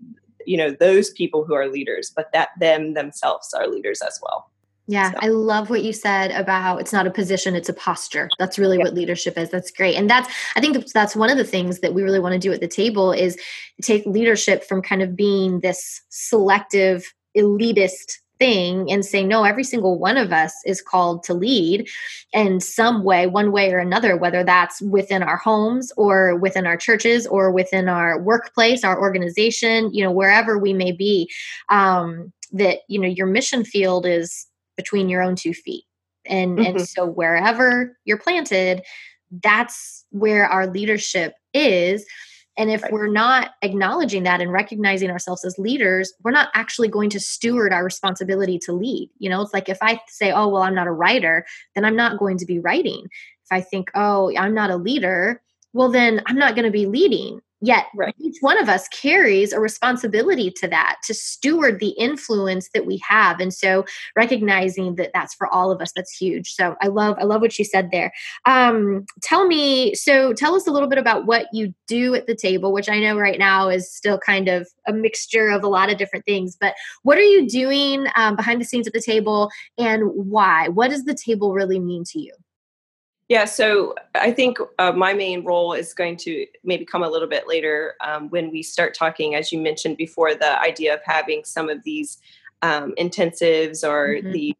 you 0.45 0.57
know 0.57 0.71
those 0.71 1.11
people 1.11 1.45
who 1.45 1.53
are 1.53 1.67
leaders 1.69 2.11
but 2.15 2.31
that 2.33 2.49
them 2.59 2.93
themselves 2.93 3.53
are 3.53 3.67
leaders 3.67 4.01
as 4.01 4.19
well 4.21 4.49
yeah, 4.87 5.11
so. 5.11 5.17
I 5.21 5.27
love 5.27 5.69
what 5.69 5.83
you 5.83 5.93
said 5.93 6.31
about 6.31 6.81
it's 6.81 6.91
not 6.91 7.07
a 7.07 7.11
position, 7.11 7.55
it's 7.55 7.69
a 7.69 7.73
posture. 7.73 8.29
That's 8.37 8.59
really 8.59 8.77
yeah. 8.77 8.85
what 8.85 8.93
leadership 8.93 9.37
is. 9.37 9.49
That's 9.49 9.71
great. 9.71 9.95
And 9.95 10.09
that's 10.09 10.29
I 10.55 10.61
think 10.61 10.85
that's 10.91 11.15
one 11.15 11.29
of 11.29 11.37
the 11.37 11.45
things 11.45 11.79
that 11.79 11.93
we 11.93 12.03
really 12.03 12.19
want 12.19 12.33
to 12.33 12.39
do 12.39 12.51
at 12.51 12.59
the 12.59 12.67
table 12.67 13.11
is 13.11 13.37
take 13.81 14.05
leadership 14.05 14.63
from 14.63 14.81
kind 14.81 15.01
of 15.01 15.15
being 15.15 15.61
this 15.61 16.01
selective 16.09 17.13
elitist 17.37 18.19
thing 18.39 18.91
and 18.91 19.05
say 19.05 19.23
no 19.23 19.43
every 19.43 19.63
single 19.63 19.99
one 19.99 20.17
of 20.17 20.33
us 20.33 20.53
is 20.65 20.81
called 20.81 21.23
to 21.23 21.33
lead 21.33 21.87
in 22.33 22.59
some 22.59 23.03
way 23.03 23.27
one 23.27 23.51
way 23.51 23.71
or 23.71 23.77
another 23.77 24.17
whether 24.17 24.43
that's 24.43 24.81
within 24.81 25.21
our 25.21 25.37
homes 25.37 25.93
or 25.97 26.35
within 26.37 26.65
our 26.65 26.75
churches 26.75 27.27
or 27.27 27.51
within 27.51 27.87
our 27.87 28.19
workplace 28.19 28.83
our 28.83 28.99
organization 28.99 29.93
you 29.93 30.03
know 30.03 30.11
wherever 30.11 30.57
we 30.57 30.73
may 30.73 30.91
be 30.91 31.29
um, 31.69 32.33
that 32.51 32.79
you 32.87 32.99
know 32.99 33.07
your 33.07 33.27
mission 33.27 33.63
field 33.63 34.05
is 34.05 34.47
between 34.77 35.09
your 35.09 35.21
own 35.21 35.35
two 35.35 35.53
feet 35.53 35.83
and 36.25 36.57
mm-hmm. 36.57 36.77
and 36.77 36.87
so 36.87 37.05
wherever 37.05 37.97
you're 38.05 38.17
planted 38.17 38.81
that's 39.43 40.05
where 40.11 40.45
our 40.45 40.67
leadership 40.67 41.35
is 41.53 42.05
and 42.57 42.69
if 42.69 42.83
right. 42.83 42.91
we're 42.91 43.07
not 43.07 43.51
acknowledging 43.61 44.23
that 44.23 44.41
and 44.41 44.51
recognizing 44.51 45.09
ourselves 45.09 45.43
as 45.43 45.57
leaders, 45.57 46.13
we're 46.23 46.31
not 46.31 46.49
actually 46.53 46.87
going 46.87 47.09
to 47.11 47.19
steward 47.19 47.73
our 47.73 47.83
responsibility 47.83 48.59
to 48.59 48.73
lead. 48.73 49.09
You 49.17 49.29
know, 49.29 49.41
it's 49.41 49.53
like 49.53 49.69
if 49.69 49.79
I 49.81 49.99
say, 50.07 50.31
oh, 50.31 50.49
well, 50.49 50.61
I'm 50.61 50.75
not 50.75 50.87
a 50.87 50.91
writer, 50.91 51.45
then 51.73 51.83
I'm 51.83 51.95
not 51.95 52.19
going 52.19 52.37
to 52.37 52.45
be 52.45 52.59
writing. 52.59 53.05
If 53.05 53.51
I 53.51 53.61
think, 53.61 53.89
oh, 53.95 54.31
I'm 54.37 54.53
not 54.53 54.69
a 54.69 54.75
leader, 54.75 55.41
well, 55.73 55.89
then 55.89 56.21
I'm 56.27 56.37
not 56.37 56.55
going 56.55 56.65
to 56.65 56.71
be 56.71 56.85
leading. 56.85 57.41
Yet 57.63 57.85
right. 57.95 58.13
each 58.19 58.35
one 58.41 58.61
of 58.61 58.67
us 58.67 58.89
carries 58.89 59.53
a 59.53 59.59
responsibility 59.61 60.51
to 60.57 60.67
that, 60.67 60.97
to 61.05 61.13
steward 61.13 61.79
the 61.79 61.91
influence 61.91 62.67
that 62.73 62.85
we 62.85 63.01
have. 63.07 63.39
And 63.39 63.53
so 63.53 63.85
recognizing 64.17 64.95
that 64.95 65.11
that's 65.13 65.33
for 65.33 65.47
all 65.47 65.71
of 65.71 65.79
us, 65.79 65.93
that's 65.95 66.13
huge. 66.13 66.51
So 66.55 66.75
I 66.81 66.87
love, 66.87 67.15
I 67.17 67.23
love 67.23 67.39
what 67.39 67.57
you 67.57 67.63
said 67.63 67.89
there. 67.89 68.11
Um, 68.45 69.05
tell 69.21 69.47
me, 69.47 69.95
so 69.95 70.33
tell 70.33 70.55
us 70.55 70.67
a 70.67 70.71
little 70.71 70.89
bit 70.89 70.97
about 70.97 71.25
what 71.25 71.47
you 71.53 71.73
do 71.87 72.13
at 72.15 72.27
the 72.27 72.35
table, 72.35 72.73
which 72.73 72.89
I 72.89 72.99
know 72.99 73.17
right 73.17 73.39
now 73.39 73.69
is 73.69 73.89
still 73.95 74.17
kind 74.17 74.49
of 74.49 74.67
a 74.85 74.91
mixture 74.91 75.47
of 75.47 75.63
a 75.63 75.69
lot 75.69 75.89
of 75.89 75.97
different 75.97 76.25
things, 76.25 76.57
but 76.59 76.75
what 77.03 77.17
are 77.17 77.21
you 77.21 77.47
doing 77.47 78.07
um, 78.17 78.35
behind 78.35 78.59
the 78.59 78.65
scenes 78.65 78.87
at 78.87 78.93
the 78.93 78.99
table 78.99 79.49
and 79.77 80.03
why? 80.13 80.67
What 80.67 80.89
does 80.89 81.05
the 81.05 81.15
table 81.15 81.53
really 81.53 81.79
mean 81.79 82.03
to 82.09 82.19
you? 82.19 82.33
Yeah, 83.33 83.45
so 83.45 83.95
I 84.13 84.31
think 84.31 84.59
uh, 84.77 84.91
my 84.91 85.15
main 85.15 85.43
role 85.43 85.73
is 85.73 85.95
going 85.95 86.17
to 86.17 86.45
maybe 86.63 86.85
come 86.85 87.01
a 87.01 87.09
little 87.09 87.27
bit 87.27 87.47
later 87.47 87.95
um, 88.05 88.29
when 88.29 88.51
we 88.51 88.61
start 88.61 88.93
talking, 88.93 89.33
as 89.33 89.51
you 89.51 89.59
mentioned 89.59 89.97
before, 89.97 90.35
the 90.35 90.61
idea 90.61 90.93
of 90.93 90.99
having 91.03 91.43
some 91.43 91.67
of 91.67 91.81
these 91.81 92.19
um, 92.61 92.93
intensives 92.95 93.83
or 93.83 94.17
mm-hmm. 94.17 94.33
the 94.33 94.55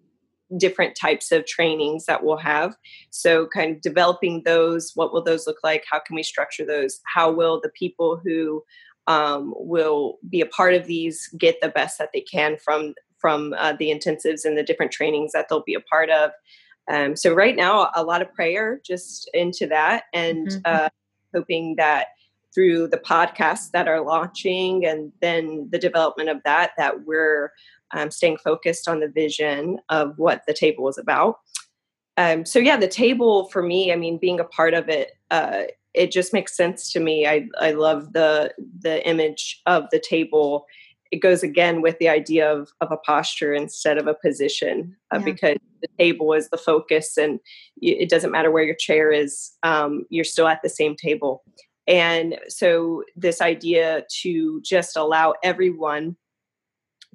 different 0.57 0.95
types 0.95 1.31
of 1.31 1.45
trainings 1.45 2.07
that 2.07 2.23
we'll 2.23 2.37
have. 2.37 2.75
So, 3.11 3.45
kind 3.45 3.75
of 3.75 3.81
developing 3.81 4.41
those, 4.41 4.93
what 4.95 5.13
will 5.13 5.23
those 5.23 5.45
look 5.45 5.59
like? 5.63 5.83
How 5.87 5.99
can 5.99 6.15
we 6.15 6.23
structure 6.23 6.65
those? 6.65 6.99
How 7.05 7.31
will 7.31 7.61
the 7.61 7.69
people 7.69 8.19
who 8.25 8.63
um, 9.05 9.53
will 9.55 10.17
be 10.27 10.41
a 10.41 10.47
part 10.47 10.73
of 10.73 10.87
these 10.87 11.29
get 11.37 11.61
the 11.61 11.69
best 11.69 11.99
that 11.99 12.09
they 12.11 12.21
can 12.21 12.57
from 12.57 12.95
from 13.19 13.53
uh, 13.59 13.73
the 13.73 13.91
intensives 13.91 14.45
and 14.45 14.57
the 14.57 14.63
different 14.63 14.91
trainings 14.91 15.31
that 15.33 15.45
they'll 15.47 15.61
be 15.61 15.75
a 15.75 15.79
part 15.79 16.09
of? 16.09 16.31
Um, 16.91 17.15
so 17.15 17.33
right 17.33 17.55
now, 17.55 17.89
a 17.95 18.03
lot 18.03 18.21
of 18.21 18.33
prayer 18.33 18.81
just 18.83 19.29
into 19.33 19.67
that, 19.67 20.03
and 20.13 20.47
mm-hmm. 20.47 20.61
uh, 20.65 20.89
hoping 21.33 21.75
that 21.77 22.07
through 22.53 22.87
the 22.87 22.97
podcasts 22.97 23.71
that 23.71 23.87
are 23.87 24.01
launching 24.01 24.85
and 24.85 25.11
then 25.21 25.67
the 25.71 25.79
development 25.79 26.29
of 26.29 26.37
that, 26.43 26.71
that 26.77 27.05
we're 27.05 27.51
um, 27.91 28.11
staying 28.11 28.37
focused 28.37 28.87
on 28.87 28.99
the 28.99 29.07
vision 29.07 29.79
of 29.89 30.17
what 30.17 30.43
the 30.47 30.53
table 30.53 30.87
is 30.87 30.97
about. 30.97 31.39
Um, 32.17 32.45
so 32.45 32.59
yeah, 32.59 32.77
the 32.77 32.87
table 32.87 33.49
for 33.49 33.63
me, 33.63 33.91
I 33.91 33.95
mean, 33.95 34.17
being 34.19 34.39
a 34.39 34.43
part 34.43 34.73
of 34.73 34.87
it, 34.87 35.13
uh, 35.31 35.63
it 35.93 36.11
just 36.11 36.33
makes 36.33 36.55
sense 36.55 36.91
to 36.91 36.99
me. 36.99 37.27
I 37.27 37.47
I 37.59 37.71
love 37.71 38.13
the 38.13 38.53
the 38.79 39.07
image 39.07 39.61
of 39.65 39.85
the 39.91 39.99
table 39.99 40.65
it 41.13 41.21
goes 41.21 41.43
again 41.43 41.83
with 41.83 41.99
the 41.99 42.09
idea 42.09 42.51
of, 42.51 42.71
of 42.81 42.91
a 42.91 42.97
posture 42.97 43.53
instead 43.53 43.99
of 43.99 44.07
a 44.07 44.15
position 44.15 44.95
uh, 45.13 45.19
yeah. 45.19 45.23
because 45.23 45.57
the 45.83 45.87
table 45.99 46.33
is 46.33 46.49
the 46.49 46.57
focus 46.57 47.17
and 47.17 47.39
it 47.77 48.09
doesn't 48.09 48.31
matter 48.31 48.49
where 48.49 48.63
your 48.63 48.75
chair 48.75 49.11
is 49.11 49.51
um, 49.61 50.05
you're 50.09 50.23
still 50.23 50.47
at 50.47 50.63
the 50.63 50.69
same 50.69 50.95
table 50.95 51.43
and 51.87 52.39
so 52.47 53.03
this 53.15 53.41
idea 53.41 54.03
to 54.21 54.59
just 54.63 54.97
allow 54.97 55.35
everyone 55.43 56.15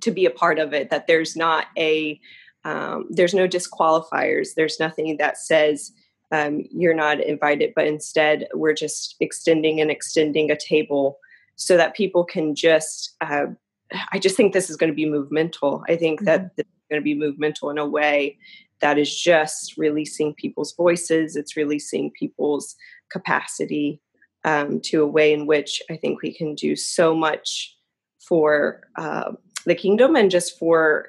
to 0.00 0.12
be 0.12 0.26
a 0.26 0.30
part 0.30 0.60
of 0.60 0.72
it 0.72 0.90
that 0.90 1.08
there's 1.08 1.34
not 1.34 1.66
a 1.76 2.20
um, 2.64 3.06
there's 3.10 3.34
no 3.34 3.48
disqualifiers 3.48 4.50
there's 4.54 4.78
nothing 4.78 5.16
that 5.16 5.38
says 5.38 5.90
um, 6.30 6.62
you're 6.70 6.94
not 6.94 7.20
invited 7.20 7.72
but 7.74 7.88
instead 7.88 8.46
we're 8.54 8.74
just 8.74 9.16
extending 9.18 9.80
and 9.80 9.90
extending 9.90 10.52
a 10.52 10.56
table 10.56 11.18
so 11.56 11.76
that 11.76 11.96
people 11.96 12.22
can 12.22 12.54
just 12.54 13.16
uh, 13.20 13.46
I 14.12 14.18
just 14.18 14.36
think 14.36 14.52
this 14.52 14.70
is 14.70 14.76
going 14.76 14.90
to 14.90 14.96
be 14.96 15.08
movemental. 15.08 15.84
I 15.88 15.96
think 15.96 16.20
mm-hmm. 16.20 16.26
that 16.26 16.56
this 16.56 16.66
is 16.66 16.86
going 16.90 17.00
to 17.00 17.04
be 17.04 17.14
movemental 17.14 17.70
in 17.70 17.78
a 17.78 17.86
way 17.86 18.38
that 18.80 18.98
is 18.98 19.14
just 19.18 19.76
releasing 19.76 20.34
people's 20.34 20.74
voices. 20.74 21.36
It's 21.36 21.56
releasing 21.56 22.12
people's 22.12 22.76
capacity 23.10 24.00
um, 24.44 24.80
to 24.82 25.02
a 25.02 25.06
way 25.06 25.32
in 25.32 25.46
which 25.46 25.82
I 25.90 25.96
think 25.96 26.22
we 26.22 26.32
can 26.32 26.54
do 26.54 26.76
so 26.76 27.14
much 27.14 27.76
for 28.20 28.82
uh, 28.96 29.32
the 29.66 29.74
kingdom 29.74 30.16
and 30.16 30.30
just 30.30 30.58
for 30.58 31.08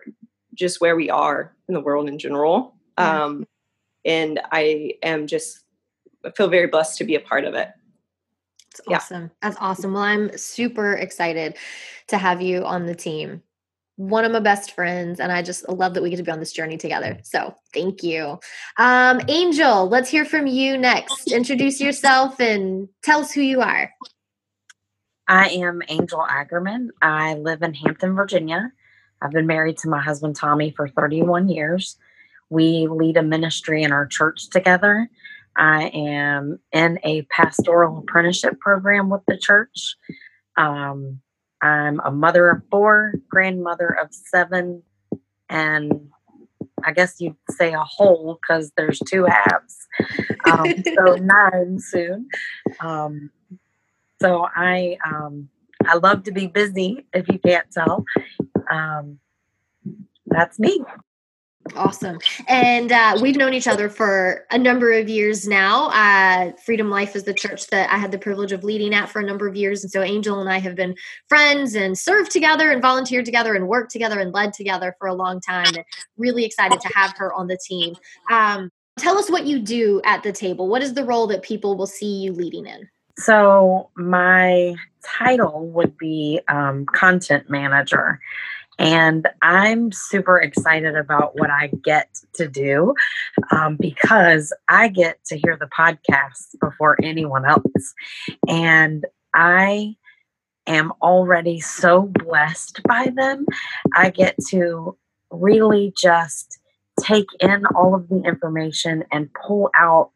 just 0.55 0.81
where 0.81 0.95
we 0.95 1.09
are 1.09 1.55
in 1.67 1.73
the 1.73 1.79
world 1.79 2.09
in 2.09 2.17
general. 2.17 2.75
Um, 2.97 3.45
and 4.03 4.41
I 4.51 4.93
am 5.03 5.27
just 5.27 5.59
I 6.25 6.31
feel 6.31 6.49
very 6.49 6.67
blessed 6.67 6.97
to 6.97 7.05
be 7.05 7.15
a 7.15 7.19
part 7.19 7.45
of 7.45 7.53
it. 7.53 7.69
That's 8.71 9.03
awesome. 9.03 9.23
Yeah. 9.23 9.29
That's 9.41 9.57
awesome. 9.59 9.93
Well, 9.93 10.03
I'm 10.03 10.37
super 10.37 10.93
excited 10.93 11.57
to 12.07 12.17
have 12.17 12.41
you 12.41 12.65
on 12.65 12.85
the 12.85 12.95
team. 12.95 13.41
One 13.95 14.23
of 14.23 14.31
my 14.31 14.39
best 14.39 14.71
friends, 14.71 15.19
and 15.19 15.31
I 15.31 15.41
just 15.41 15.67
love 15.67 15.93
that 15.93 16.03
we 16.03 16.09
get 16.09 16.17
to 16.17 16.23
be 16.23 16.31
on 16.31 16.39
this 16.39 16.53
journey 16.53 16.77
together. 16.77 17.19
So 17.23 17.53
thank 17.73 18.01
you. 18.01 18.39
Um, 18.77 19.19
Angel, 19.27 19.89
let's 19.89 20.09
hear 20.09 20.23
from 20.23 20.47
you 20.47 20.77
next. 20.77 21.31
Introduce 21.31 21.81
yourself 21.81 22.39
and 22.39 22.87
tell 23.03 23.21
us 23.21 23.33
who 23.33 23.41
you 23.41 23.61
are. 23.61 23.91
I 25.27 25.49
am 25.49 25.81
Angel 25.89 26.25
Ackerman. 26.25 26.91
I 27.01 27.35
live 27.35 27.61
in 27.61 27.73
Hampton, 27.73 28.15
Virginia. 28.15 28.71
I've 29.21 29.31
been 29.31 29.47
married 29.47 29.77
to 29.79 29.89
my 29.89 30.01
husband 30.01 30.35
Tommy 30.35 30.71
for 30.71 30.87
31 30.87 31.49
years. 31.49 31.97
We 32.49 32.87
lead 32.87 33.17
a 33.17 33.23
ministry 33.23 33.83
in 33.83 33.91
our 33.91 34.05
church 34.05 34.49
together. 34.49 35.09
I 35.59 35.91
am 35.93 36.59
in 36.71 36.99
a 37.03 37.23
pastoral 37.23 37.97
apprenticeship 37.97 38.61
program 38.61 39.09
with 39.09 39.21
the 39.27 39.37
church. 39.37 39.97
Um, 40.55 41.19
I'm 41.61 41.99
a 41.99 42.11
mother 42.11 42.49
of 42.49 42.61
four, 42.71 43.15
grandmother 43.29 43.89
of 43.89 44.07
seven, 44.11 44.83
and 45.49 46.09
I 46.85 46.93
guess 46.93 47.19
you'd 47.19 47.35
say 47.49 47.73
a 47.73 47.83
whole 47.83 48.39
because 48.41 48.71
there's 48.77 48.99
two 48.99 49.25
halves. 49.25 49.75
Um, 50.49 50.65
so 50.85 51.15
nine 51.21 51.79
soon. 51.79 52.29
Um, 52.79 53.29
so 54.21 54.47
I 54.55 54.97
um, 55.05 55.49
I 55.85 55.97
love 55.97 56.23
to 56.23 56.31
be 56.31 56.47
busy. 56.47 57.05
If 57.13 57.27
you 57.27 57.37
can't 57.37 57.69
tell, 57.69 58.05
um, 58.71 59.19
that's 60.25 60.57
me. 60.57 60.81
Awesome. 61.75 62.19
And 62.47 62.91
uh, 62.91 63.17
we've 63.21 63.35
known 63.35 63.53
each 63.53 63.67
other 63.67 63.89
for 63.89 64.45
a 64.51 64.57
number 64.57 64.91
of 64.93 65.09
years 65.09 65.47
now. 65.47 65.89
Uh, 65.89 66.53
Freedom 66.65 66.89
Life 66.89 67.15
is 67.15 67.23
the 67.23 67.33
church 67.33 67.67
that 67.67 67.91
I 67.91 67.97
had 67.97 68.11
the 68.11 68.17
privilege 68.17 68.51
of 68.51 68.63
leading 68.63 68.93
at 68.93 69.09
for 69.09 69.19
a 69.19 69.25
number 69.25 69.47
of 69.47 69.55
years. 69.55 69.83
And 69.83 69.91
so 69.91 70.01
Angel 70.01 70.39
and 70.39 70.49
I 70.49 70.59
have 70.59 70.75
been 70.75 70.95
friends 71.27 71.75
and 71.75 71.97
served 71.97 72.31
together 72.31 72.71
and 72.71 72.81
volunteered 72.81 73.25
together 73.25 73.55
and 73.55 73.67
worked 73.67 73.91
together 73.91 74.19
and 74.19 74.33
led 74.33 74.53
together 74.53 74.95
for 74.99 75.07
a 75.07 75.13
long 75.13 75.41
time. 75.41 75.67
And 75.67 75.83
really 76.17 76.45
excited 76.45 76.79
to 76.81 76.89
have 76.95 77.15
her 77.17 77.33
on 77.33 77.47
the 77.47 77.57
team. 77.57 77.95
Um, 78.29 78.69
tell 78.97 79.17
us 79.17 79.29
what 79.29 79.45
you 79.45 79.59
do 79.59 80.01
at 80.05 80.23
the 80.23 80.31
table. 80.31 80.67
What 80.67 80.81
is 80.81 80.93
the 80.93 81.03
role 81.03 81.27
that 81.27 81.41
people 81.41 81.75
will 81.77 81.87
see 81.87 82.21
you 82.21 82.33
leading 82.33 82.65
in? 82.65 82.89
So, 83.17 83.89
my 83.95 84.75
title 85.03 85.67
would 85.69 85.97
be 85.97 86.39
um, 86.47 86.85
content 86.85 87.49
manager. 87.49 88.19
And 88.79 89.27
I'm 89.41 89.91
super 89.91 90.37
excited 90.37 90.95
about 90.95 91.37
what 91.37 91.49
I 91.49 91.69
get 91.83 92.07
to 92.35 92.47
do 92.47 92.95
um, 93.51 93.75
because 93.79 94.53
I 94.69 94.87
get 94.87 95.23
to 95.25 95.37
hear 95.37 95.57
the 95.59 95.67
podcast 95.77 96.55
before 96.61 96.97
anyone 97.03 97.45
else. 97.45 97.93
And 98.47 99.05
I 99.35 99.95
am 100.65 100.93
already 101.01 101.59
so 101.59 102.03
blessed 102.03 102.81
by 102.87 103.11
them. 103.13 103.45
I 103.95 104.11
get 104.11 104.35
to 104.49 104.97
really 105.29 105.93
just 105.97 106.57
take 107.01 107.27
in 107.41 107.65
all 107.75 107.93
of 107.93 108.07
the 108.07 108.21
information 108.21 109.03
and 109.11 109.29
pull 109.45 109.69
out 109.77 110.11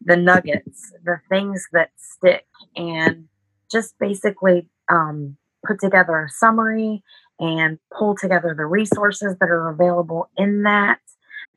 the 0.00 0.16
nuggets, 0.16 0.92
the 1.04 1.20
things 1.28 1.66
that 1.72 1.90
stick, 1.96 2.46
and 2.76 3.26
just 3.72 3.98
basically 3.98 4.68
um, 4.88 5.36
put 5.66 5.80
together 5.80 6.20
a 6.20 6.28
summary 6.28 7.02
and 7.38 7.78
pull 7.96 8.16
together 8.16 8.54
the 8.56 8.66
resources 8.66 9.36
that 9.40 9.50
are 9.50 9.68
available 9.70 10.28
in 10.36 10.62
that 10.62 10.98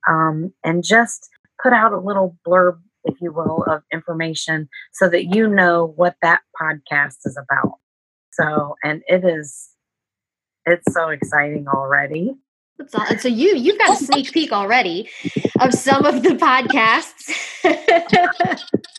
um, 0.07 0.53
and 0.63 0.83
just 0.83 1.29
put 1.61 1.73
out 1.73 1.93
a 1.93 1.99
little 1.99 2.37
blurb, 2.47 2.79
if 3.03 3.15
you 3.21 3.31
will, 3.31 3.63
of 3.67 3.83
information 3.91 4.69
so 4.93 5.09
that 5.09 5.25
you 5.25 5.47
know 5.47 5.93
what 5.95 6.15
that 6.21 6.41
podcast 6.59 7.17
is 7.25 7.37
about. 7.37 7.73
So, 8.31 8.75
and 8.83 9.01
it 9.07 9.23
is, 9.25 9.69
it's 10.65 10.93
so 10.93 11.09
exciting 11.09 11.67
already. 11.67 12.35
That's 12.77 12.93
all. 12.93 13.05
So 13.17 13.27
you 13.27 13.55
you've 13.55 13.79
got 13.79 13.99
a 13.99 14.05
sneak 14.05 14.31
peek 14.31 14.51
already 14.51 15.09
of 15.59 15.73
some 15.73 16.05
of 16.05 16.21
the 16.21 16.35
podcasts. 16.35 17.33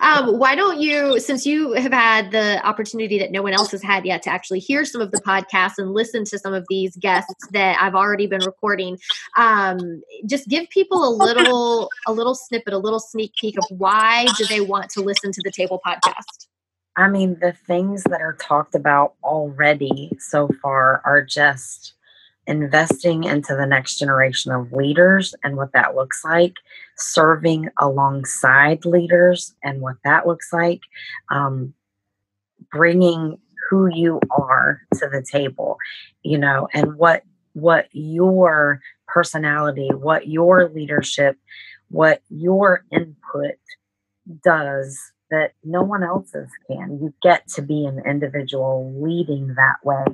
um, 0.00 0.38
why 0.38 0.54
don't 0.54 0.80
you, 0.80 1.18
since 1.20 1.46
you 1.46 1.72
have 1.72 1.92
had 1.92 2.30
the 2.30 2.64
opportunity 2.66 3.18
that 3.18 3.30
no 3.30 3.42
one 3.42 3.52
else 3.52 3.70
has 3.72 3.82
had 3.82 4.06
yet 4.06 4.22
to 4.22 4.30
actually 4.30 4.60
hear 4.60 4.84
some 4.84 5.00
of 5.00 5.10
the 5.10 5.20
podcasts 5.20 5.78
and 5.78 5.92
listen 5.92 6.24
to 6.24 6.38
some 6.38 6.54
of 6.54 6.64
these 6.68 6.96
guests 6.96 7.48
that 7.50 7.76
I've 7.80 7.94
already 7.94 8.26
been 8.26 8.44
recording, 8.44 8.98
um, 9.36 10.02
just 10.26 10.48
give 10.48 10.68
people 10.70 11.06
a 11.06 11.10
little 11.10 11.90
a 12.06 12.12
little 12.12 12.34
snippet, 12.34 12.72
a 12.72 12.78
little 12.78 13.00
sneak 13.00 13.34
peek 13.40 13.56
of 13.58 13.64
why 13.78 14.26
do 14.36 14.44
they 14.46 14.60
want 14.60 14.90
to 14.90 15.00
listen 15.00 15.32
to 15.32 15.40
the 15.44 15.50
Table 15.50 15.80
podcast? 15.86 16.46
I 16.96 17.08
mean, 17.08 17.38
the 17.40 17.52
things 17.52 18.02
that 18.04 18.20
are 18.20 18.34
talked 18.34 18.74
about 18.74 19.14
already 19.22 20.10
so 20.18 20.48
far 20.60 21.00
are 21.04 21.22
just 21.22 21.94
investing 22.48 23.24
into 23.24 23.54
the 23.54 23.66
next 23.66 23.98
generation 23.98 24.50
of 24.50 24.72
leaders 24.72 25.34
and 25.44 25.56
what 25.56 25.72
that 25.72 25.94
looks 25.94 26.24
like, 26.24 26.54
serving 26.96 27.68
alongside 27.78 28.84
leaders 28.84 29.54
and 29.62 29.80
what 29.80 29.96
that 30.02 30.26
looks 30.26 30.52
like, 30.52 30.80
um, 31.30 31.74
bringing 32.72 33.38
who 33.68 33.86
you 33.86 34.18
are 34.30 34.80
to 34.94 35.08
the 35.08 35.22
table, 35.30 35.76
you 36.22 36.38
know, 36.38 36.68
and 36.72 36.96
what 36.96 37.22
what 37.52 37.88
your 37.92 38.80
personality, 39.06 39.90
what 39.92 40.28
your 40.28 40.68
leadership, 40.68 41.36
what 41.90 42.22
your 42.30 42.84
input 42.90 43.56
does 44.42 44.98
that 45.30 45.52
no 45.64 45.82
one 45.82 46.02
else's 46.02 46.50
can. 46.66 46.98
You 47.00 47.14
get 47.22 47.46
to 47.48 47.62
be 47.62 47.84
an 47.86 48.02
individual 48.06 48.92
leading 49.00 49.54
that 49.54 49.76
way, 49.84 50.04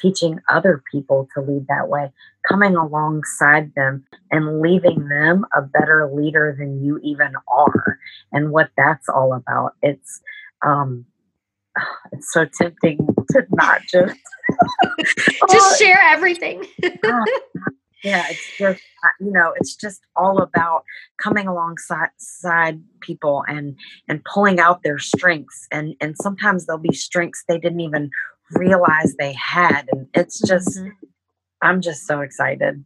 teaching 0.00 0.40
other 0.48 0.82
people 0.90 1.28
to 1.34 1.40
lead 1.40 1.66
that 1.68 1.88
way, 1.88 2.10
coming 2.48 2.76
alongside 2.76 3.74
them 3.74 4.04
and 4.30 4.60
leaving 4.60 5.08
them 5.08 5.44
a 5.56 5.62
better 5.62 6.10
leader 6.12 6.54
than 6.58 6.84
you 6.84 6.98
even 7.02 7.32
are, 7.48 7.98
and 8.32 8.50
what 8.50 8.70
that's 8.76 9.08
all 9.08 9.32
about. 9.32 9.74
It's 9.82 10.20
um, 10.64 11.06
it's 12.12 12.32
so 12.32 12.44
tempting 12.44 12.98
to 13.30 13.46
not 13.50 13.82
just 13.82 14.18
just 15.50 15.78
share 15.78 16.00
everything. 16.00 16.64
Ah, 17.98 18.08
yeah 18.08 18.26
it's 18.30 18.56
just 18.58 18.82
uh, 19.04 19.08
you 19.20 19.32
know 19.32 19.52
it's 19.56 19.74
just 19.74 20.00
all 20.14 20.38
about 20.40 20.84
coming 21.20 21.46
alongside 21.46 22.10
side 22.18 22.80
people 23.00 23.44
and 23.48 23.76
and 24.08 24.24
pulling 24.24 24.60
out 24.60 24.82
their 24.82 24.98
strengths 24.98 25.66
and 25.72 25.94
and 26.00 26.16
sometimes 26.20 26.66
there'll 26.66 26.80
be 26.80 26.94
strengths 26.94 27.44
they 27.48 27.58
didn't 27.58 27.80
even 27.80 28.10
realize 28.52 29.14
they 29.18 29.32
had 29.32 29.88
and 29.92 30.06
it's 30.14 30.40
just 30.46 30.78
mm-hmm. 30.78 30.90
i'm 31.62 31.80
just 31.80 32.06
so 32.06 32.20
excited 32.20 32.84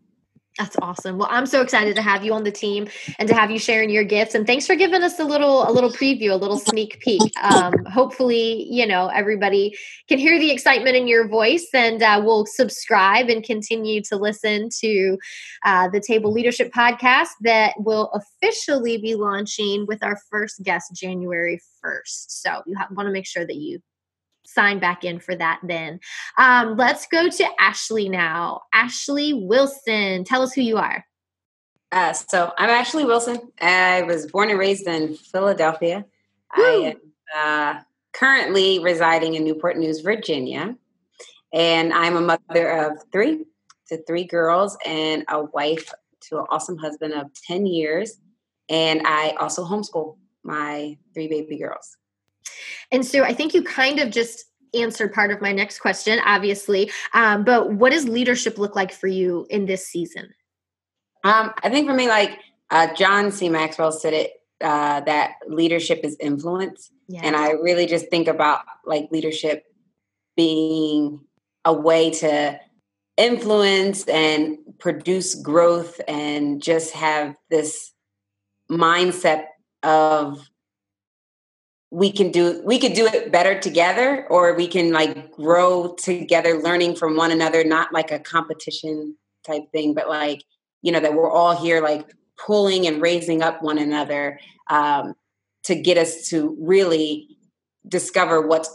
that's 0.58 0.76
awesome. 0.82 1.16
Well, 1.16 1.28
I'm 1.30 1.46
so 1.46 1.62
excited 1.62 1.96
to 1.96 2.02
have 2.02 2.24
you 2.24 2.34
on 2.34 2.44
the 2.44 2.50
team 2.50 2.86
and 3.18 3.26
to 3.28 3.34
have 3.34 3.50
you 3.50 3.58
sharing 3.58 3.88
your 3.88 4.04
gifts. 4.04 4.34
And 4.34 4.46
thanks 4.46 4.66
for 4.66 4.76
giving 4.76 5.02
us 5.02 5.18
a 5.18 5.24
little 5.24 5.68
a 5.68 5.72
little 5.72 5.90
preview, 5.90 6.30
a 6.30 6.36
little 6.36 6.58
sneak 6.58 7.00
peek. 7.00 7.22
Um, 7.42 7.72
hopefully, 7.86 8.66
you 8.70 8.86
know 8.86 9.08
everybody 9.08 9.74
can 10.08 10.18
hear 10.18 10.38
the 10.38 10.50
excitement 10.50 10.96
in 10.96 11.08
your 11.08 11.26
voice, 11.26 11.66
and 11.72 12.02
uh, 12.02 12.20
we'll 12.22 12.44
subscribe 12.44 13.30
and 13.30 13.42
continue 13.42 14.02
to 14.02 14.16
listen 14.16 14.68
to 14.80 15.16
uh, 15.64 15.88
the 15.88 16.00
Table 16.00 16.32
Leadership 16.32 16.70
podcast 16.72 17.28
that 17.40 17.74
will 17.78 18.10
officially 18.12 18.98
be 18.98 19.14
launching 19.14 19.86
with 19.86 20.02
our 20.02 20.18
first 20.30 20.62
guest 20.62 20.94
January 20.94 21.60
1st. 21.84 22.26
So 22.28 22.62
you 22.66 22.76
want 22.90 23.06
to 23.06 23.12
make 23.12 23.26
sure 23.26 23.46
that 23.46 23.56
you 23.56 23.80
sign 24.44 24.78
back 24.78 25.04
in 25.04 25.18
for 25.20 25.34
that 25.34 25.60
then. 25.62 26.00
Um, 26.38 26.76
let's 26.76 27.06
go 27.06 27.28
to 27.28 27.46
Ashley 27.58 28.08
now. 28.08 28.62
Ashley 28.72 29.32
Wilson, 29.32 30.24
tell 30.24 30.42
us 30.42 30.52
who 30.52 30.62
you 30.62 30.76
are. 30.76 31.04
Uh, 31.90 32.12
so 32.12 32.52
I'm 32.56 32.70
Ashley 32.70 33.04
Wilson. 33.04 33.52
I 33.60 34.02
was 34.02 34.26
born 34.26 34.50
and 34.50 34.58
raised 34.58 34.86
in 34.86 35.14
Philadelphia. 35.14 36.04
Woo. 36.56 36.64
I 36.64 36.70
am 36.70 36.96
uh, 37.36 37.80
currently 38.12 38.78
residing 38.78 39.34
in 39.34 39.44
Newport 39.44 39.76
News, 39.76 40.00
Virginia. 40.00 40.76
And 41.52 41.92
I'm 41.92 42.16
a 42.16 42.20
mother 42.20 42.70
of 42.70 43.04
three 43.12 43.44
to 43.88 44.02
three 44.04 44.24
girls 44.24 44.76
and 44.86 45.24
a 45.28 45.44
wife 45.44 45.92
to 46.28 46.38
an 46.38 46.46
awesome 46.48 46.78
husband 46.78 47.12
of 47.12 47.26
10 47.46 47.66
years. 47.66 48.18
And 48.70 49.02
I 49.04 49.34
also 49.38 49.64
homeschool 49.64 50.16
my 50.42 50.96
three 51.12 51.28
baby 51.28 51.58
girls. 51.58 51.96
And 52.90 53.04
so 53.04 53.22
I 53.24 53.32
think 53.32 53.54
you 53.54 53.62
kind 53.62 53.98
of 53.98 54.10
just 54.10 54.44
answered 54.74 55.12
part 55.12 55.30
of 55.30 55.40
my 55.40 55.52
next 55.52 55.80
question, 55.80 56.18
obviously. 56.24 56.90
Um, 57.12 57.44
but 57.44 57.72
what 57.72 57.92
does 57.92 58.08
leadership 58.08 58.58
look 58.58 58.74
like 58.74 58.92
for 58.92 59.06
you 59.06 59.46
in 59.50 59.66
this 59.66 59.86
season? 59.86 60.32
Um, 61.24 61.52
I 61.62 61.70
think 61.70 61.86
for 61.86 61.94
me, 61.94 62.08
like 62.08 62.38
uh, 62.70 62.92
John 62.94 63.30
C. 63.30 63.48
Maxwell 63.48 63.92
said 63.92 64.14
it, 64.14 64.32
uh, 64.60 65.00
that 65.00 65.34
leadership 65.48 66.00
is 66.04 66.16
influence. 66.20 66.90
Yes. 67.08 67.22
And 67.24 67.36
I 67.36 67.50
really 67.50 67.86
just 67.86 68.08
think 68.08 68.28
about 68.28 68.60
like 68.86 69.08
leadership 69.10 69.64
being 70.36 71.20
a 71.64 71.72
way 71.72 72.10
to 72.10 72.58
influence 73.16 74.04
and 74.08 74.56
produce 74.78 75.34
growth 75.34 76.00
and 76.08 76.62
just 76.62 76.94
have 76.94 77.34
this 77.50 77.92
mindset 78.70 79.44
of 79.82 80.48
we 81.92 82.10
can 82.10 82.30
do 82.30 82.62
we 82.64 82.78
could 82.78 82.94
do 82.94 83.06
it 83.06 83.30
better 83.30 83.60
together 83.60 84.26
or 84.30 84.54
we 84.54 84.66
can 84.66 84.92
like 84.92 85.30
grow 85.32 85.94
together 85.96 86.58
learning 86.62 86.96
from 86.96 87.16
one 87.16 87.30
another 87.30 87.62
not 87.64 87.92
like 87.92 88.10
a 88.10 88.18
competition 88.18 89.14
type 89.46 89.70
thing 89.72 89.92
but 89.92 90.08
like 90.08 90.42
you 90.80 90.90
know 90.90 91.00
that 91.00 91.12
we're 91.12 91.30
all 91.30 91.54
here 91.54 91.82
like 91.82 92.10
pulling 92.38 92.86
and 92.86 93.02
raising 93.02 93.42
up 93.42 93.62
one 93.62 93.76
another 93.76 94.40
um, 94.70 95.12
to 95.64 95.74
get 95.74 95.98
us 95.98 96.28
to 96.30 96.56
really 96.58 97.28
discover 97.86 98.40
what 98.40 98.66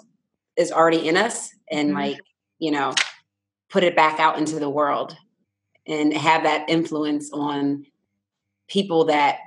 is 0.55 0.71
already 0.71 1.07
in 1.07 1.17
us 1.17 1.49
and 1.71 1.89
mm-hmm. 1.89 1.97
like 1.97 2.19
you 2.59 2.69
know 2.69 2.93
put 3.71 3.83
it 3.83 3.95
back 3.95 4.19
out 4.19 4.37
into 4.37 4.59
the 4.59 4.69
world 4.69 5.17
and 5.87 6.13
have 6.13 6.43
that 6.43 6.69
influence 6.69 7.31
on 7.33 7.83
people 8.67 9.05
that 9.05 9.39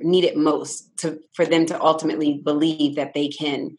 need 0.00 0.24
it 0.24 0.36
most 0.36 0.96
to 0.98 1.20
for 1.34 1.44
them 1.44 1.66
to 1.66 1.80
ultimately 1.80 2.40
believe 2.44 2.96
that 2.96 3.14
they 3.14 3.28
can 3.28 3.76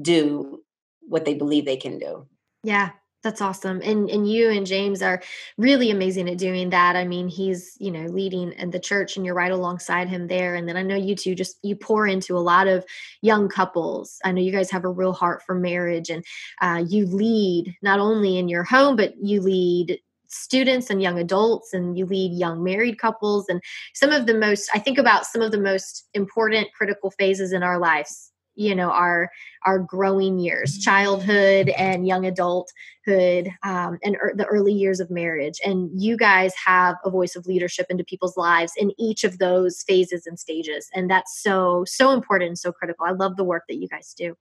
do 0.00 0.62
what 1.02 1.24
they 1.24 1.34
believe 1.34 1.64
they 1.64 1.76
can 1.76 1.98
do. 1.98 2.26
Yeah, 2.62 2.90
that's 3.22 3.40
awesome. 3.40 3.80
And 3.82 4.08
and 4.08 4.30
you 4.30 4.50
and 4.50 4.66
James 4.66 5.02
are 5.02 5.20
really 5.56 5.90
amazing 5.90 6.28
at 6.28 6.38
doing 6.38 6.70
that. 6.70 6.96
I 6.96 7.04
mean, 7.04 7.28
he's, 7.28 7.76
you 7.78 7.90
know, 7.90 8.06
leading 8.06 8.52
in 8.52 8.70
the 8.70 8.78
church 8.78 9.16
and 9.16 9.26
you're 9.26 9.34
right 9.34 9.50
alongside 9.50 10.08
him 10.08 10.28
there. 10.28 10.54
And 10.54 10.68
then 10.68 10.76
I 10.76 10.82
know 10.82 10.94
you 10.94 11.16
two 11.16 11.34
just 11.34 11.58
you 11.62 11.74
pour 11.74 12.06
into 12.06 12.36
a 12.36 12.40
lot 12.40 12.68
of 12.68 12.84
young 13.20 13.48
couples. 13.48 14.18
I 14.24 14.32
know 14.32 14.40
you 14.40 14.52
guys 14.52 14.70
have 14.70 14.84
a 14.84 14.90
real 14.90 15.12
heart 15.12 15.42
for 15.42 15.54
marriage 15.54 16.10
and 16.10 16.24
uh, 16.62 16.84
you 16.86 17.06
lead 17.06 17.74
not 17.82 17.98
only 17.98 18.38
in 18.38 18.48
your 18.48 18.64
home, 18.64 18.96
but 18.96 19.14
you 19.20 19.40
lead 19.40 20.00
students 20.28 20.90
and 20.90 21.02
young 21.02 21.18
adults 21.18 21.72
and 21.72 21.98
you 21.98 22.06
lead 22.06 22.32
young 22.32 22.62
married 22.62 22.98
couples 22.98 23.46
and 23.48 23.60
some 23.94 24.10
of 24.10 24.26
the 24.26 24.34
most 24.34 24.70
i 24.74 24.78
think 24.78 24.98
about 24.98 25.26
some 25.26 25.42
of 25.42 25.50
the 25.50 25.60
most 25.60 26.08
important 26.14 26.68
critical 26.72 27.10
phases 27.10 27.52
in 27.52 27.62
our 27.62 27.78
lives 27.78 28.32
you 28.58 28.74
know 28.74 28.90
our 28.90 29.30
our 29.64 29.78
growing 29.78 30.38
years 30.38 30.78
childhood 30.78 31.68
and 31.70 32.06
young 32.06 32.26
adulthood 32.26 33.48
um, 33.62 33.98
and 34.02 34.16
er, 34.16 34.32
the 34.34 34.44
early 34.46 34.72
years 34.72 35.00
of 35.00 35.10
marriage. 35.10 35.58
And 35.64 35.90
you 35.94 36.16
guys 36.16 36.52
have 36.66 36.96
a 37.04 37.10
voice 37.10 37.36
of 37.36 37.46
leadership 37.46 37.86
into 37.88 38.04
people's 38.04 38.36
lives 38.36 38.72
in 38.76 38.92
each 38.98 39.24
of 39.24 39.38
those 39.38 39.82
phases 39.84 40.26
and 40.26 40.38
stages 40.38 40.88
and 40.94 41.10
that's 41.10 41.40
so 41.40 41.84
so 41.86 42.10
important 42.10 42.48
and 42.48 42.58
so 42.58 42.72
critical. 42.72 43.06
I 43.06 43.12
love 43.12 43.36
the 43.36 43.44
work 43.44 43.64
that 43.68 43.76
you 43.76 43.88
guys 43.88 44.12
do. 44.16 44.36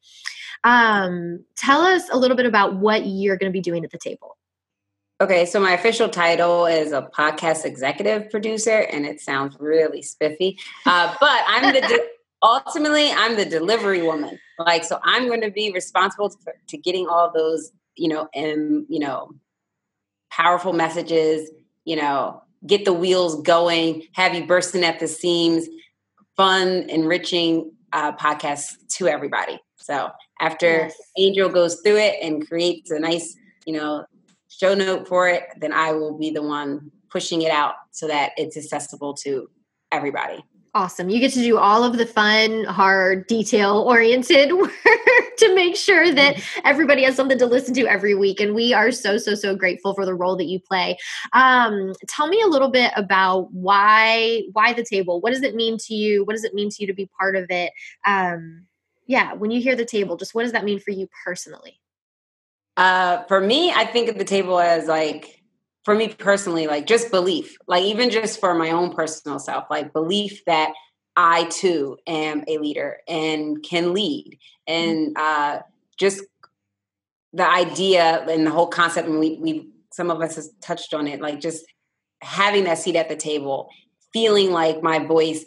Um, 0.64 1.46
tell 1.56 1.82
us 1.82 2.10
a 2.12 2.18
little 2.18 2.36
bit 2.36 2.48
about 2.48 2.78
what 2.78 3.06
you're 3.06 3.38
going 3.38 3.52
to 3.52 3.58
be 3.58 3.62
doing 3.62 3.86
at 3.86 3.92
the 3.92 4.00
table 4.00 4.37
Okay, 5.20 5.48
so 5.48 5.60
my 5.60 5.74
official 5.74 6.10
title 6.10 6.68
is 6.68 6.92
a 6.92 7.02
podcast 7.02 7.66
executive 7.66 8.30
producer, 8.30 8.82
and 8.92 9.04
it 9.04 9.20
sounds 9.20 9.58
really 9.60 10.04
spiffy. 10.04 10.60
Uh, 10.86 11.16
but 11.20 11.42
I'm 11.48 11.74
the 11.74 11.82
de- 11.82 12.08
ultimately 12.44 13.10
I'm 13.12 13.36
the 13.36 13.46
delivery 13.46 14.04
woman. 14.04 14.38
Like, 14.60 14.84
so 14.84 15.00
I'm 15.04 15.28
going 15.28 15.42
to 15.42 15.50
be 15.50 15.72
responsible 15.72 16.30
for, 16.30 16.54
to 16.68 16.78
getting 16.78 17.08
all 17.08 17.32
those, 17.34 17.72
you 17.96 18.10
know, 18.10 18.28
and 18.36 18.86
you 18.90 19.00
know, 19.00 19.32
powerful 20.30 20.72
messages. 20.72 21.50
You 21.84 21.96
know, 21.96 22.44
get 22.68 22.86
the 22.86 22.94
wheels 22.94 23.42
going, 23.42 24.04
have 24.12 24.36
you 24.36 24.46
bursting 24.46 24.84
at 24.84 25.00
the 25.00 25.08
seams, 25.08 25.68
fun, 26.36 26.86
enriching 26.90 27.72
uh, 27.92 28.12
podcasts 28.12 28.76
to 28.98 29.08
everybody. 29.08 29.60
So 29.78 30.12
after 30.40 30.68
yes. 30.68 30.96
Angel 31.18 31.50
goes 31.50 31.82
through 31.82 31.98
it 31.98 32.16
and 32.22 32.48
creates 32.48 32.92
a 32.92 33.00
nice, 33.00 33.36
you 33.66 33.74
know, 33.74 34.06
show 34.60 34.74
note 34.74 35.08
for 35.08 35.28
it, 35.28 35.44
then 35.58 35.74
I 35.74 35.92
will 35.92 36.18
be 36.18 36.32
the 36.32 36.42
one 36.42 36.92
pushing 37.10 37.42
it 37.42 37.52
out 37.52 37.76
so 37.92 38.08
that 38.08 38.32
it's 38.38 38.58
accessible 38.58 39.14
to 39.16 39.50
everybody. 39.92 40.44
Awesome. 40.74 41.10
You 41.10 41.20
get 41.20 41.34
to 41.34 41.42
do 41.42 41.58
all 41.58 41.84
of 41.84 41.98
the 41.98 42.06
fun, 42.06 42.66
hard, 42.66 43.26
detail 43.26 43.80
oriented 43.88 44.54
work 44.58 44.72
to 45.38 45.56
make 45.56 45.76
sure 45.76 46.14
that 46.14 46.36
mm-hmm. 46.36 46.60
everybody 46.66 47.04
has 47.04 47.16
something 47.16 47.40
to 47.40 47.48
listen 47.48 47.74
to 47.76 47.88
every 47.88 48.14
week. 48.14 48.40
And 48.40 48.54
we 48.54 48.74
are 48.74 48.92
so, 48.92 49.18
so, 49.18 49.34
so 49.34 49.56
grateful 49.56 49.96
for 49.96 50.06
the 50.06 50.14
role 50.14 50.36
that 50.36 50.46
you 50.46 50.60
play. 50.60 50.98
Um, 51.34 51.94
tell 52.08 52.28
me 52.28 52.42
a 52.42 52.48
little 52.48 52.70
bit 52.70 52.92
about 52.96 53.52
why 53.52 54.44
why 54.52 54.74
the 54.74 54.84
table? 54.84 55.20
What 55.20 55.34
does 55.34 55.42
it 55.42 55.56
mean 55.56 55.78
to 55.86 55.96
you? 55.96 56.24
What 56.26 56.34
does 56.34 56.44
it 56.44 56.54
mean 56.54 56.70
to 56.70 56.76
you 56.80 56.88
to 56.88 56.94
be 56.94 57.10
part 57.20 57.36
of 57.36 57.50
it? 57.50 57.72
Um, 58.06 58.68
yeah, 59.08 59.34
when 59.34 59.50
you 59.50 59.62
hear 59.62 59.76
the 59.76 59.86
table, 59.86 60.16
just 60.16 60.36
what 60.36 60.44
does 60.44 60.52
that 60.52 60.66
mean 60.66 60.80
for 60.80 60.92
you 60.92 61.08
personally? 61.26 61.80
Uh, 62.78 63.24
for 63.24 63.42
me, 63.42 63.72
I 63.72 63.86
think 63.86 64.08
of 64.08 64.18
the 64.18 64.24
table 64.24 64.60
as 64.60 64.88
like, 64.88 65.42
for 65.84 65.96
me 65.96 66.10
personally, 66.10 66.68
like 66.68 66.86
just 66.86 67.10
belief, 67.10 67.58
like 67.68 67.84
even 67.84 68.12
just 68.12 68.40
for 68.40 68.54
my 68.54 68.72
own 68.72 68.94
personal 68.94 69.40
self, 69.40 69.66
like 69.70 69.94
belief 69.94 70.46
that 70.46 70.74
I 71.16 71.46
too 71.46 71.98
am 72.06 72.44
a 72.48 72.60
leader 72.60 73.00
and 73.08 73.64
can 73.64 73.94
lead. 73.94 74.38
And 74.68 75.18
uh, 75.18 75.62
just 75.98 76.24
the 77.34 77.50
idea 77.50 78.24
and 78.30 78.46
the 78.46 78.52
whole 78.52 78.68
concept, 78.68 79.08
and 79.08 79.20
we, 79.20 79.40
we, 79.42 79.70
some 79.92 80.12
of 80.12 80.22
us 80.22 80.36
has 80.36 80.52
touched 80.62 80.94
on 80.94 81.08
it, 81.08 81.20
like 81.20 81.40
just 81.40 81.66
having 82.22 82.66
that 82.66 82.78
seat 82.78 82.96
at 82.96 83.10
the 83.10 83.16
table, 83.16 83.70
feeling 84.14 84.52
like 84.52 84.84
my 84.84 85.00
voice 85.00 85.46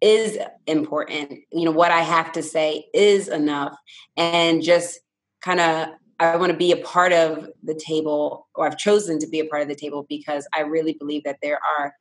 is 0.00 0.38
important. 0.66 1.40
You 1.52 1.64
know, 1.66 1.72
what 1.72 1.90
I 1.90 2.00
have 2.00 2.32
to 2.32 2.42
say 2.42 2.86
is 2.94 3.28
enough. 3.28 3.76
And 4.16 4.62
just 4.62 5.00
kind 5.42 5.60
of 5.60 5.88
I 6.32 6.36
want 6.36 6.52
to 6.52 6.58
be 6.58 6.72
a 6.72 6.76
part 6.78 7.12
of 7.12 7.48
the 7.62 7.74
table, 7.74 8.48
or 8.54 8.66
I've 8.66 8.78
chosen 8.78 9.18
to 9.20 9.26
be 9.26 9.40
a 9.40 9.46
part 9.46 9.62
of 9.62 9.68
the 9.68 9.74
table 9.74 10.06
because 10.08 10.46
I 10.54 10.60
really 10.60 10.94
believe 10.94 11.24
that 11.24 11.38
there 11.42 11.58
are 11.78 11.94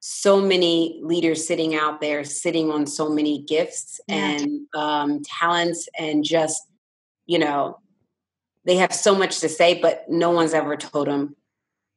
so 0.00 0.40
many 0.40 1.00
leaders 1.02 1.46
sitting 1.46 1.74
out 1.74 2.00
there, 2.00 2.22
sitting 2.24 2.70
on 2.70 2.86
so 2.86 3.08
many 3.08 3.42
gifts 3.42 4.00
yeah. 4.06 4.16
and 4.16 4.60
um, 4.74 5.22
talents, 5.24 5.88
and 5.98 6.24
just, 6.24 6.62
you 7.26 7.38
know, 7.38 7.78
they 8.64 8.76
have 8.76 8.92
so 8.92 9.14
much 9.14 9.40
to 9.40 9.48
say, 9.48 9.80
but 9.80 10.04
no 10.08 10.30
one's 10.30 10.54
ever 10.54 10.76
told 10.76 11.06
them 11.06 11.36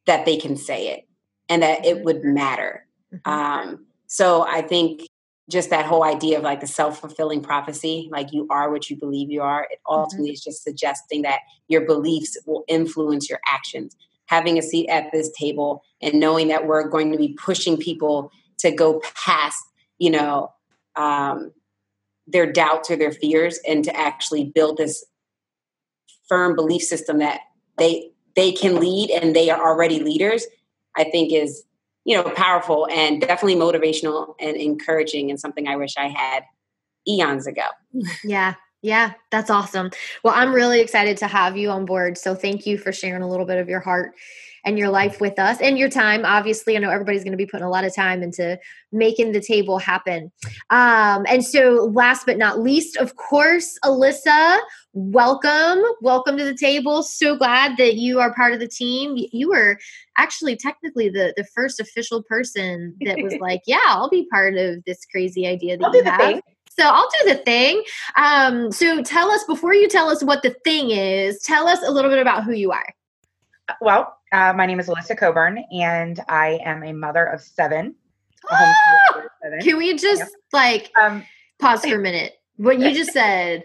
that 0.05 0.25
they 0.25 0.37
can 0.37 0.55
say 0.55 0.89
it 0.89 1.07
and 1.49 1.63
that 1.63 1.85
it 1.85 2.03
would 2.03 2.23
matter. 2.23 2.85
Mm-hmm. 3.13 3.31
Um, 3.31 3.85
so 4.07 4.45
I 4.47 4.61
think 4.61 5.08
just 5.49 5.71
that 5.71 5.85
whole 5.85 6.03
idea 6.03 6.37
of 6.37 6.43
like 6.43 6.61
the 6.61 6.67
self-fulfilling 6.67 7.41
prophecy 7.41 8.07
like 8.11 8.31
you 8.31 8.47
are 8.49 8.71
what 8.71 8.89
you 8.89 8.95
believe 8.95 9.29
you 9.29 9.41
are 9.41 9.67
it 9.69 9.79
ultimately 9.87 10.29
mm-hmm. 10.29 10.33
is 10.33 10.43
just 10.43 10.63
suggesting 10.63 11.23
that 11.23 11.39
your 11.67 11.81
beliefs 11.81 12.37
will 12.45 12.63
influence 12.67 13.29
your 13.29 13.39
actions 13.47 13.95
having 14.27 14.57
a 14.57 14.61
seat 14.61 14.87
at 14.87 15.11
this 15.11 15.31
table 15.37 15.83
and 16.01 16.19
knowing 16.19 16.47
that 16.47 16.67
we're 16.67 16.87
going 16.87 17.11
to 17.11 17.17
be 17.17 17.33
pushing 17.33 17.75
people 17.77 18.31
to 18.57 18.71
go 18.71 19.01
past 19.15 19.61
you 19.97 20.09
know 20.09 20.53
um, 20.95 21.51
their 22.27 22.51
doubts 22.51 22.91
or 22.91 22.95
their 22.95 23.11
fears 23.11 23.59
and 23.67 23.83
to 23.83 23.95
actually 23.95 24.45
build 24.45 24.77
this 24.77 25.03
firm 26.27 26.55
belief 26.55 26.83
system 26.83 27.17
that 27.17 27.41
they 27.77 28.11
they 28.35 28.51
can 28.51 28.79
lead 28.79 29.09
and 29.09 29.35
they 29.35 29.49
are 29.49 29.67
already 29.67 29.99
leaders 29.99 30.45
i 30.95 31.03
think 31.03 31.33
is 31.33 31.63
you 32.09 32.15
know, 32.15 32.23
powerful 32.31 32.87
and 32.91 33.21
definitely 33.21 33.53
motivational 33.55 34.33
and 34.39 34.57
encouraging 34.57 35.29
and 35.29 35.39
something 35.39 35.67
I 35.67 35.75
wish 35.75 35.95
I 35.95 36.07
had 36.07 36.43
eons 37.07 37.45
ago. 37.45 37.67
Yeah. 38.23 38.55
Yeah, 38.81 39.11
that's 39.29 39.49
awesome. 39.49 39.91
Well, 40.23 40.33
I'm 40.33 40.53
really 40.53 40.79
excited 40.79 41.17
to 41.17 41.27
have 41.27 41.55
you 41.57 41.69
on 41.69 41.85
board. 41.85 42.17
So 42.17 42.33
thank 42.33 42.65
you 42.65 42.77
for 42.77 42.91
sharing 42.93 43.21
a 43.21 43.29
little 43.29 43.45
bit 43.45 43.57
of 43.57 43.67
your 43.69 43.81
heart 43.81 44.15
and 44.65 44.77
your 44.77 44.89
life 44.89 45.21
with 45.21 45.39
us 45.39 45.59
and 45.61 45.77
your 45.77 45.89
time. 45.89 46.25
Obviously, 46.25 46.75
I 46.75 46.79
know 46.79 46.89
everybody's 46.89 47.23
going 47.23 47.33
to 47.33 47.37
be 47.37 47.45
putting 47.45 47.65
a 47.65 47.69
lot 47.69 47.83
of 47.83 47.95
time 47.95 48.23
into 48.23 48.59
making 48.91 49.31
the 49.31 49.41
table 49.41 49.77
happen. 49.77 50.31
Um, 50.69 51.25
and 51.27 51.45
so, 51.45 51.91
last 51.93 52.25
but 52.25 52.37
not 52.37 52.59
least, 52.59 52.97
of 52.97 53.15
course, 53.15 53.77
Alyssa, 53.83 54.59
welcome. 54.93 55.83
Welcome 56.01 56.37
to 56.37 56.43
the 56.43 56.55
table. 56.55 57.03
So 57.03 57.35
glad 57.35 57.77
that 57.77 57.95
you 57.95 58.19
are 58.19 58.33
part 58.33 58.53
of 58.53 58.59
the 58.59 58.67
team. 58.67 59.15
You 59.31 59.49
were 59.49 59.77
actually 60.17 60.55
technically 60.55 61.09
the, 61.09 61.33
the 61.37 61.45
first 61.55 61.79
official 61.79 62.23
person 62.23 62.95
that 63.01 63.21
was 63.21 63.35
like, 63.39 63.61
yeah, 63.65 63.77
I'll 63.85 64.09
be 64.09 64.27
part 64.31 64.55
of 64.57 64.83
this 64.85 65.05
crazy 65.05 65.47
idea 65.47 65.77
that 65.77 65.85
I'll 65.85 65.95
you 65.95 66.03
have. 66.03 66.41
So 66.77 66.85
I'll 66.85 67.09
do 67.23 67.33
the 67.33 67.35
thing. 67.43 67.83
Um, 68.15 68.71
so 68.71 69.03
tell 69.03 69.29
us 69.31 69.43
before 69.43 69.73
you 69.73 69.89
tell 69.89 70.09
us 70.09 70.23
what 70.23 70.43
the 70.43 70.55
thing 70.63 70.91
is, 70.91 71.41
tell 71.41 71.67
us 71.67 71.79
a 71.85 71.91
little 71.91 72.09
bit 72.09 72.19
about 72.19 72.45
who 72.45 72.53
you 72.53 72.71
are. 72.71 72.93
Well, 73.81 74.15
uh, 74.31 74.53
my 74.53 74.65
name 74.65 74.79
is 74.79 74.87
Alyssa 74.87 75.17
Coburn, 75.17 75.63
and 75.71 76.19
I 76.27 76.59
am 76.63 76.83
a 76.83 76.93
mother 76.93 77.25
of 77.25 77.41
seven. 77.41 77.95
Ah! 78.49 78.75
seven. 79.41 79.59
Can 79.61 79.77
we 79.77 79.95
just 79.95 80.21
yeah. 80.21 80.27
like 80.53 80.91
um, 81.01 81.23
pause 81.59 81.85
for 81.85 81.95
a 81.95 81.99
minute? 81.99 82.33
What 82.57 82.79
you 82.79 82.93
just 82.93 83.13
said, 83.13 83.63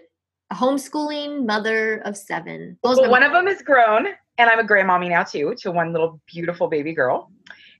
homeschooling 0.53 1.45
mother 1.45 1.97
of 2.05 2.17
seven. 2.17 2.77
Well, 2.83 3.09
one 3.09 3.23
of 3.23 3.31
them 3.31 3.47
is 3.47 3.61
grown, 3.61 4.07
and 4.37 4.49
I'm 4.49 4.59
a 4.59 4.63
grandmommy 4.63 5.09
now 5.09 5.23
too 5.23 5.55
to 5.59 5.71
one 5.71 5.91
little 5.91 6.21
beautiful 6.27 6.67
baby 6.67 6.93
girl, 6.93 7.31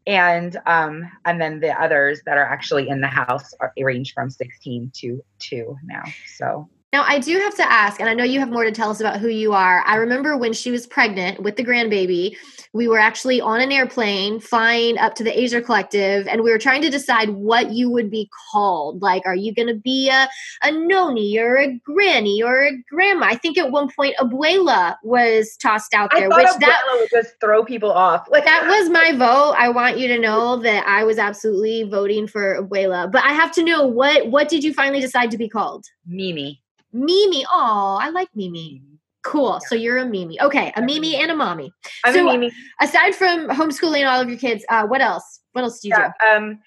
and 0.05 0.57
um, 0.65 1.09
and 1.25 1.41
then 1.41 1.59
the 1.59 1.71
others 1.81 2.21
that 2.25 2.37
are 2.37 2.45
actually 2.45 2.89
in 2.89 3.01
the 3.01 3.07
house 3.07 3.53
are 3.59 3.73
range 3.77 4.13
from 4.13 4.29
16 4.29 4.91
to 4.95 5.23
two 5.39 5.77
now. 5.83 6.03
So 6.37 6.69
now, 6.95 7.03
I 7.05 7.19
do 7.19 7.37
have 7.39 7.53
to 7.55 7.69
ask, 7.69 7.99
and 7.99 8.07
I 8.07 8.13
know 8.13 8.23
you 8.23 8.39
have 8.39 8.49
more 8.49 8.63
to 8.63 8.71
tell 8.71 8.89
us 8.89 9.01
about 9.01 9.19
who 9.19 9.27
you 9.27 9.51
are. 9.51 9.83
I 9.85 9.97
remember 9.97 10.37
when 10.37 10.53
she 10.53 10.71
was 10.71 10.87
pregnant 10.87 11.43
with 11.43 11.57
the 11.57 11.63
grandbaby, 11.65 12.37
we 12.71 12.87
were 12.87 12.99
actually 12.99 13.41
on 13.41 13.59
an 13.59 13.69
airplane 13.69 14.39
flying 14.39 14.97
up 14.97 15.13
to 15.15 15.23
the 15.25 15.37
Asia 15.37 15.61
Collective, 15.61 16.25
and 16.25 16.41
we 16.41 16.51
were 16.51 16.57
trying 16.57 16.81
to 16.83 16.89
decide 16.89 17.31
what 17.31 17.71
you 17.71 17.89
would 17.89 18.09
be 18.09 18.29
called. 18.49 19.01
Like, 19.01 19.23
are 19.25 19.35
you 19.35 19.53
going 19.53 19.67
to 19.67 19.75
be 19.75 20.09
a, 20.09 20.29
a 20.61 20.71
noni 20.71 21.37
or 21.37 21.57
a 21.57 21.77
granny 21.85 22.41
or 22.41 22.63
a 22.63 22.71
grandma? 22.89 23.25
I 23.25 23.35
think 23.35 23.57
at 23.57 23.71
one 23.71 23.89
point, 23.93 24.15
abuela 24.17 24.95
was 25.03 25.57
tossed 25.61 25.93
out 25.93 26.11
there, 26.13 26.29
which 26.29 26.47
that 26.59 26.81
would 26.93 27.09
just 27.09 27.35
throw 27.41 27.65
people 27.65 27.91
off. 27.91 28.25
Like 28.29 28.45
that 28.45 28.67
was 28.69 28.89
my 28.89 29.11
vote. 29.11 29.55
I 29.57 29.67
want 29.67 29.97
you 29.97 30.07
to 30.07 30.17
know 30.17 30.55
that 30.61 30.87
I 30.87 31.03
was 31.03 31.17
absolutely 31.17 31.83
voting 31.83 32.25
for 32.25 32.61
abuela. 32.61 33.11
But 33.11 33.25
I 33.25 33.33
have 33.33 33.51
to 33.53 33.63
know 33.63 33.85
what 33.85 34.27
what 34.27 34.47
did 34.47 34.63
you 34.63 34.73
finally 34.73 35.01
decide 35.01 35.29
to 35.31 35.37
be 35.37 35.49
called? 35.49 35.85
Mimi. 36.05 36.61
Mimi. 36.95 37.45
Oh, 37.51 37.97
I 38.01 38.09
like 38.09 38.29
Mimi. 38.35 38.81
Cool. 39.23 39.59
So 39.67 39.75
you're 39.75 39.97
a 39.97 40.05
Mimi. 40.05 40.39
Okay, 40.39 40.71
a 40.75 40.81
Mimi 40.81 41.15
and 41.15 41.29
a 41.29 41.35
mommy. 41.35 41.73
I'm 42.05 42.13
so, 42.13 42.27
a 42.27 42.31
Mimi. 42.31 42.51
Aside 42.79 43.13
from 43.13 43.49
homeschooling 43.49 44.09
all 44.09 44.21
of 44.21 44.29
your 44.29 44.37
kids, 44.37 44.63
uh, 44.69 44.87
what 44.87 45.01
else? 45.01 45.41
What 45.51 45.63
else 45.63 45.79
do 45.81 45.89
you 45.89 45.95
yeah, 45.97 46.11
do? 46.21 46.27
Um, 46.27 46.59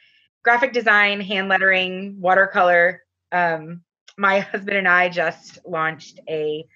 graphic 0.42 0.72
design, 0.72 1.20
hand 1.20 1.48
lettering, 1.48 2.20
watercolor. 2.20 3.02
Um, 3.32 3.82
my 4.18 4.40
husband 4.52 4.76
and 4.76 4.88
I 4.88 5.08
just 5.08 5.58
launched 5.66 6.20
a 6.28 6.66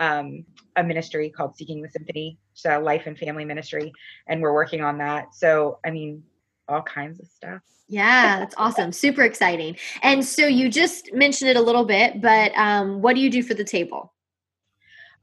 um, 0.00 0.44
a 0.76 0.82
ministry 0.82 1.28
called 1.28 1.56
Seeking 1.56 1.82
the 1.82 1.88
Symphony, 1.88 2.38
so 2.54 2.80
life 2.80 3.06
and 3.06 3.18
family 3.18 3.44
ministry, 3.44 3.92
and 4.28 4.40
we're 4.40 4.54
working 4.54 4.80
on 4.80 4.98
that. 4.98 5.34
So, 5.34 5.78
I 5.84 5.90
mean, 5.90 6.22
all 6.68 6.82
kinds 6.82 7.20
of 7.20 7.26
stuff. 7.28 7.60
Yeah, 7.88 8.40
that's 8.40 8.54
awesome. 8.58 8.92
Super 8.92 9.22
exciting. 9.22 9.76
And 10.02 10.24
so 10.24 10.46
you 10.46 10.68
just 10.68 11.12
mentioned 11.14 11.50
it 11.50 11.56
a 11.56 11.62
little 11.62 11.84
bit, 11.84 12.20
but 12.20 12.52
um, 12.56 13.00
what 13.00 13.14
do 13.14 13.20
you 13.20 13.30
do 13.30 13.42
for 13.42 13.54
the 13.54 13.64
table? 13.64 14.12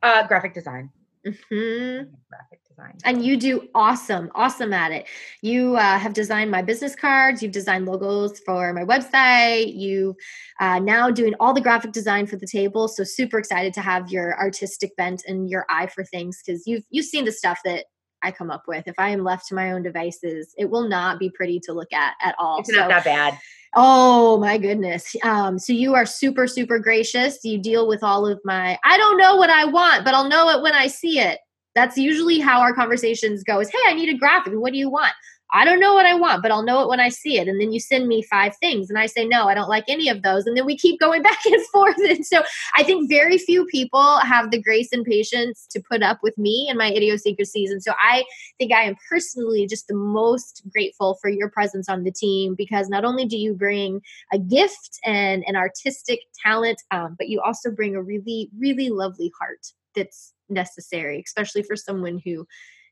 Uh, 0.02 0.26
graphic 0.28 0.56
design. 0.56 0.90
Mm-hmm. 1.26 2.10
Graphic 2.30 2.60
design. 2.68 2.98
And 3.04 3.24
you 3.24 3.38
do 3.38 3.68
awesome, 3.76 4.32
awesome 4.34 4.74
at 4.74 4.92
it. 4.92 5.06
You 5.42 5.76
uh, 5.76 6.00
have 6.00 6.14
designed 6.14 6.50
my 6.50 6.64
business 6.64 6.96
cards. 6.96 7.42
You've 7.44 7.52
designed 7.52 7.86
logos 7.86 8.40
for 8.40 8.74
my 8.74 8.84
website. 8.84 9.76
You 9.76 10.16
uh, 10.60 10.80
now 10.80 11.12
doing 11.12 11.34
all 11.40 11.54
the 11.54 11.62
graphic 11.62 11.92
design 11.92 12.26
for 12.26 12.38
the 12.38 12.48
table. 12.48 12.88
So 12.88 13.04
super 13.04 13.38
excited 13.38 13.74
to 13.76 13.82
have 13.82 14.12
your 14.12 14.38
artistic 14.40 14.96
bent 14.96 15.24
and 15.28 15.50
your 15.50 15.66
eye 15.70 15.88
for 15.88 16.04
things 16.04 16.42
because 16.44 16.66
you've 16.66 16.84
you've 16.90 17.06
seen 17.06 17.26
the 17.26 17.32
stuff 17.32 17.60
that 17.66 17.86
I 18.26 18.32
come 18.32 18.50
up 18.50 18.64
with. 18.68 18.88
If 18.88 18.96
I 18.98 19.10
am 19.10 19.24
left 19.24 19.48
to 19.48 19.56
my 19.56 19.72
own 19.72 19.84
devices, 19.84 20.54
it 20.58 20.70
will 20.70 20.88
not 20.88 21.20
be 21.20 21.30
pretty 21.30 21.60
to 21.62 21.74
look 21.74 21.94
at 21.94 22.16
at 22.22 22.36
all. 22.40 22.60
It's 22.60 22.70
so, 22.70 22.76
not 22.76 22.90
that 22.90 23.06
bad. 23.06 23.38
Oh 23.76 24.38
my 24.40 24.58
goodness. 24.58 25.16
Um, 25.24 25.60
so 25.60 25.74
you 25.74 25.96
are 25.96 26.06
super, 26.06 26.48
super 26.48 26.80
gracious. 26.80 27.44
You 27.44 27.58
deal 27.58 27.88
with 27.88 28.04
all 28.04 28.26
of 28.26 28.40
my, 28.46 28.80
I 28.86 28.98
don't 28.98 29.18
know 29.18 29.36
what 29.36 29.50
I 29.50 29.66
want, 29.66 30.06
but 30.06 30.14
I'll 30.14 30.30
know 30.30 30.50
it 30.50 30.62
when 30.64 30.74
I 30.74 30.88
see 30.88 31.20
it. 31.20 31.40
That's 31.76 31.98
usually 31.98 32.40
how 32.40 32.62
our 32.62 32.74
conversations 32.74 33.44
go 33.44 33.60
is, 33.60 33.70
hey, 33.70 33.78
I 33.86 33.94
need 33.94 34.08
a 34.08 34.18
graphic. 34.18 34.54
What 34.56 34.72
do 34.72 34.80
you 34.80 34.90
want? 34.90 35.12
I 35.52 35.64
don't 35.64 35.80
know 35.80 35.94
what 35.94 36.06
I 36.06 36.16
want, 36.16 36.42
but 36.42 36.52
I'll 36.52 36.64
know 36.64 36.82
it 36.82 36.90
when 36.90 37.00
I 37.00 37.10
see 37.10 37.38
it. 37.38 37.48
And 37.48 37.62
then 37.62 37.72
you 37.72 37.80
send 37.80 38.08
me 38.08 38.24
five 38.24 38.56
things, 38.58 38.90
and 38.90 38.98
I 38.98 39.06
say, 39.06 39.26
no, 39.26 39.48
I 39.48 39.54
don't 39.54 39.70
like 39.70 39.86
any 39.88 40.10
of 40.10 40.22
those. 40.22 40.46
And 40.46 40.58
then 40.58 40.66
we 40.66 40.78
keep 40.78 41.00
going 41.00 41.22
back 41.24 41.46
and 41.46 41.66
forth. 41.68 41.98
And 41.98 42.26
so 42.26 42.44
I 42.76 42.84
think 42.84 43.10
very 43.10 43.38
few 43.38 43.66
people 43.66 44.18
have 44.20 44.52
the 44.52 44.62
grace 44.62 44.92
and 44.92 45.06
patience 45.06 45.68
to 45.72 45.82
put 45.82 46.02
up 46.02 46.20
with 46.24 46.38
me 46.38 46.68
and 46.70 46.78
my 46.78 46.92
idiosyncrasies. 46.92 47.72
And 47.72 47.84
so 47.84 47.94
I 48.00 48.26
think 48.58 48.74
I 48.74 48.84
am 48.84 48.96
personally 49.10 49.68
just 49.68 49.88
the 49.88 49.96
most 49.96 50.64
grateful 50.72 51.18
for 51.22 51.30
your 51.30 51.50
presence 51.50 51.88
on 51.90 52.04
the 52.04 52.12
team 52.12 52.56
because 52.56 52.90
not 52.90 53.06
only 53.06 53.26
do 53.26 53.38
you 53.38 53.54
bring 53.54 54.02
a 54.34 54.40
gift 54.40 55.00
and 55.06 55.44
an 55.48 55.56
artistic 55.56 56.22
talent, 56.44 56.82
um, 56.92 57.16
but 57.18 57.30
you 57.30 57.42
also 57.42 57.72
bring 57.72 57.96
a 57.96 58.02
really, 58.02 58.50
really 58.58 58.90
lovely 58.90 59.32
heart 59.40 59.68
that's 59.96 60.34
necessary, 60.50 61.24
especially 61.26 61.64
for 61.64 61.76
someone 61.76 62.22
who 62.24 62.46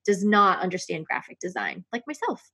does 0.05 0.23
not 0.23 0.59
understand 0.59 1.05
graphic 1.05 1.39
design, 1.39 1.83
like 1.91 2.03
myself. 2.07 2.49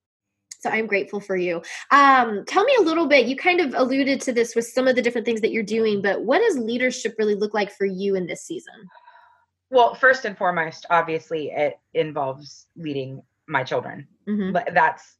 So 0.59 0.69
I'm 0.69 0.88
grateful 0.88 1.21
for 1.21 1.38
you. 1.38 1.62
Um, 1.91 2.43
tell 2.45 2.65
me 2.65 2.75
a 2.79 2.81
little 2.81 3.07
bit. 3.07 3.27
You 3.27 3.38
kind 3.38 3.62
of 3.62 3.73
alluded 3.73 4.19
to 4.21 4.33
this 4.33 4.55
with 4.55 4.65
some 4.65 4.88
of 4.88 4.95
the 4.95 5.01
different 5.01 5.25
things 5.25 5.39
that 5.41 5.51
you're 5.51 5.63
doing, 5.63 6.01
but 6.01 6.21
what 6.21 6.39
does 6.39 6.57
leadership 6.57 7.15
really 7.17 7.35
look 7.35 7.53
like 7.53 7.71
for 7.71 7.85
you 7.85 8.15
in 8.15 8.27
this 8.27 8.43
season? 8.43 8.73
Well, 9.69 9.95
first 9.95 10.25
and 10.25 10.38
foremost, 10.38 10.85
obviously, 10.89 11.51
it 11.51 11.79
involves 11.93 12.65
leading 12.75 13.21
my 13.47 13.63
children. 13.63 14.07
Mm-hmm. 14.27 14.73
That's 14.73 15.15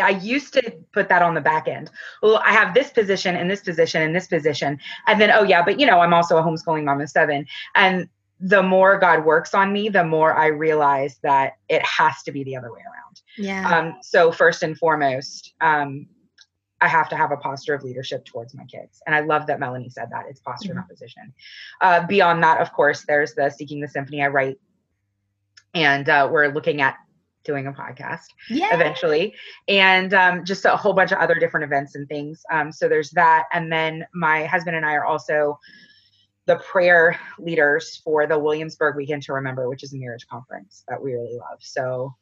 I 0.00 0.10
used 0.10 0.52
to 0.54 0.72
put 0.92 1.08
that 1.08 1.22
on 1.22 1.34
the 1.34 1.40
back 1.40 1.68
end. 1.68 1.90
Well, 2.22 2.42
I 2.44 2.52
have 2.52 2.74
this 2.74 2.90
position 2.90 3.36
and 3.36 3.48
this 3.48 3.60
position 3.60 4.02
and 4.02 4.14
this 4.14 4.26
position. 4.26 4.78
And 5.06 5.20
then, 5.20 5.30
oh, 5.30 5.44
yeah, 5.44 5.64
but 5.64 5.78
you 5.78 5.86
know, 5.86 6.00
I'm 6.00 6.12
also 6.12 6.36
a 6.36 6.42
homeschooling 6.42 6.84
mom 6.84 7.00
of 7.00 7.08
seven. 7.08 7.46
And 7.74 8.08
the 8.40 8.62
more 8.62 8.98
God 8.98 9.24
works 9.24 9.54
on 9.54 9.72
me, 9.72 9.88
the 9.88 10.04
more 10.04 10.34
I 10.34 10.48
realize 10.48 11.18
that 11.22 11.54
it 11.68 11.82
has 11.82 12.22
to 12.24 12.32
be 12.32 12.44
the 12.44 12.56
other 12.56 12.72
way 12.72 12.80
around. 12.80 13.20
Yeah. 13.36 13.78
Um, 13.78 13.96
so 14.02 14.32
first 14.32 14.62
and 14.62 14.76
foremost, 14.76 15.54
um, 15.60 16.06
I 16.80 16.88
have 16.88 17.08
to 17.10 17.16
have 17.16 17.30
a 17.30 17.36
posture 17.36 17.74
of 17.74 17.82
leadership 17.82 18.24
towards 18.24 18.54
my 18.54 18.64
kids. 18.64 19.00
And 19.06 19.14
I 19.14 19.20
love 19.20 19.46
that 19.46 19.60
Melanie 19.60 19.88
said 19.88 20.08
that 20.10 20.24
it's 20.28 20.40
posture, 20.40 20.70
mm-hmm. 20.70 20.78
not 20.78 20.88
position. 20.88 21.32
Uh, 21.80 22.06
beyond 22.06 22.42
that, 22.42 22.60
of 22.60 22.72
course, 22.72 23.04
there's 23.06 23.34
the 23.34 23.48
Seeking 23.48 23.80
the 23.80 23.88
Symphony 23.88 24.22
I 24.22 24.28
write. 24.28 24.58
And 25.72 26.08
uh, 26.08 26.28
we're 26.30 26.48
looking 26.48 26.82
at 26.82 26.96
doing 27.44 27.66
a 27.66 27.72
podcast 27.72 28.26
Yay! 28.48 28.66
eventually 28.72 29.34
and 29.68 30.14
um, 30.14 30.44
just 30.44 30.64
a 30.64 30.76
whole 30.76 30.94
bunch 30.94 31.12
of 31.12 31.18
other 31.18 31.34
different 31.34 31.64
events 31.64 31.94
and 31.94 32.08
things 32.08 32.42
um, 32.50 32.72
so 32.72 32.88
there's 32.88 33.10
that 33.10 33.44
and 33.52 33.70
then 33.70 34.04
my 34.14 34.44
husband 34.46 34.74
and 34.74 34.84
i 34.84 34.94
are 34.94 35.04
also 35.04 35.58
the 36.46 36.56
prayer 36.56 37.18
leaders 37.38 38.00
for 38.04 38.26
the 38.26 38.38
Williamsburg 38.38 38.96
Weekend 38.96 39.22
to 39.24 39.32
Remember, 39.32 39.68
which 39.68 39.82
is 39.82 39.94
a 39.94 39.96
marriage 39.96 40.26
conference 40.26 40.84
that 40.88 41.02
we 41.02 41.12
really 41.12 41.36
love. 41.36 41.58
So 41.60 42.14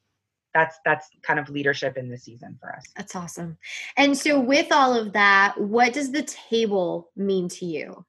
that's 0.54 0.78
that's 0.84 1.08
kind 1.22 1.40
of 1.40 1.48
leadership 1.48 1.96
in 1.96 2.10
the 2.10 2.18
season 2.18 2.58
for 2.60 2.74
us. 2.74 2.84
That's 2.96 3.16
awesome. 3.16 3.56
And 3.96 4.16
so 4.16 4.38
with 4.38 4.70
all 4.70 4.94
of 4.94 5.12
that, 5.14 5.58
what 5.60 5.92
does 5.92 6.12
the 6.12 6.22
table 6.22 7.10
mean 7.16 7.48
to 7.48 7.66
you? 7.66 8.04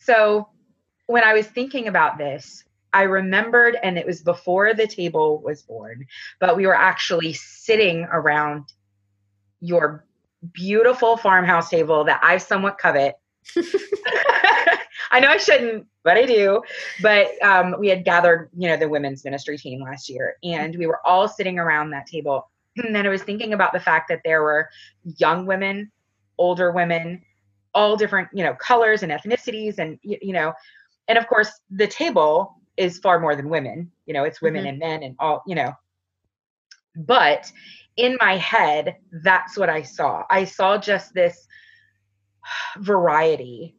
So 0.00 0.48
when 1.06 1.24
I 1.24 1.34
was 1.34 1.46
thinking 1.46 1.88
about 1.88 2.18
this, 2.18 2.64
I 2.92 3.02
remembered, 3.02 3.76
and 3.82 3.98
it 3.98 4.06
was 4.06 4.22
before 4.22 4.72
the 4.72 4.86
table 4.86 5.42
was 5.42 5.62
born, 5.62 6.06
but 6.40 6.56
we 6.56 6.66
were 6.66 6.76
actually 6.76 7.32
sitting 7.32 8.04
around 8.04 8.72
your 9.60 10.06
beautiful 10.52 11.16
farmhouse 11.16 11.70
table 11.70 12.04
that 12.04 12.20
I 12.22 12.38
somewhat 12.38 12.78
covet. 12.78 13.16
I 15.14 15.20
know 15.20 15.28
I 15.28 15.36
shouldn't, 15.36 15.86
but 16.02 16.16
I 16.16 16.26
do. 16.26 16.60
But 17.00 17.40
um, 17.40 17.76
we 17.78 17.88
had 17.88 18.04
gathered, 18.04 18.50
you 18.56 18.68
know, 18.68 18.76
the 18.76 18.88
women's 18.88 19.24
ministry 19.24 19.56
team 19.56 19.80
last 19.80 20.08
year, 20.08 20.36
and 20.42 20.74
we 20.76 20.88
were 20.88 20.98
all 21.06 21.28
sitting 21.28 21.56
around 21.58 21.90
that 21.90 22.06
table. 22.06 22.50
And 22.84 22.92
then 22.92 23.06
I 23.06 23.08
was 23.08 23.22
thinking 23.22 23.52
about 23.52 23.72
the 23.72 23.78
fact 23.78 24.08
that 24.08 24.22
there 24.24 24.42
were 24.42 24.68
young 25.18 25.46
women, 25.46 25.92
older 26.38 26.72
women, 26.72 27.22
all 27.72 27.96
different, 27.96 28.28
you 28.32 28.42
know, 28.42 28.54
colors 28.54 29.04
and 29.04 29.12
ethnicities, 29.12 29.78
and 29.78 29.96
you, 30.02 30.18
you 30.20 30.32
know, 30.32 30.52
and 31.06 31.16
of 31.16 31.28
course 31.28 31.52
the 31.70 31.86
table 31.86 32.56
is 32.76 32.98
far 32.98 33.20
more 33.20 33.36
than 33.36 33.48
women. 33.48 33.92
You 34.06 34.14
know, 34.14 34.24
it's 34.24 34.42
women 34.42 34.62
mm-hmm. 34.62 34.70
and 34.70 34.78
men 34.80 35.02
and 35.04 35.14
all, 35.20 35.44
you 35.46 35.54
know. 35.54 35.72
But 36.96 37.52
in 37.96 38.18
my 38.20 38.38
head, 38.38 38.96
that's 39.22 39.56
what 39.56 39.70
I 39.70 39.82
saw. 39.82 40.24
I 40.28 40.42
saw 40.42 40.76
just 40.76 41.14
this 41.14 41.46
variety 42.78 43.76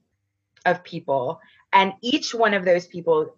of 0.66 0.84
people 0.84 1.40
and 1.74 1.94
each 2.02 2.34
one 2.34 2.54
of 2.54 2.66
those 2.66 2.88
people 2.88 3.36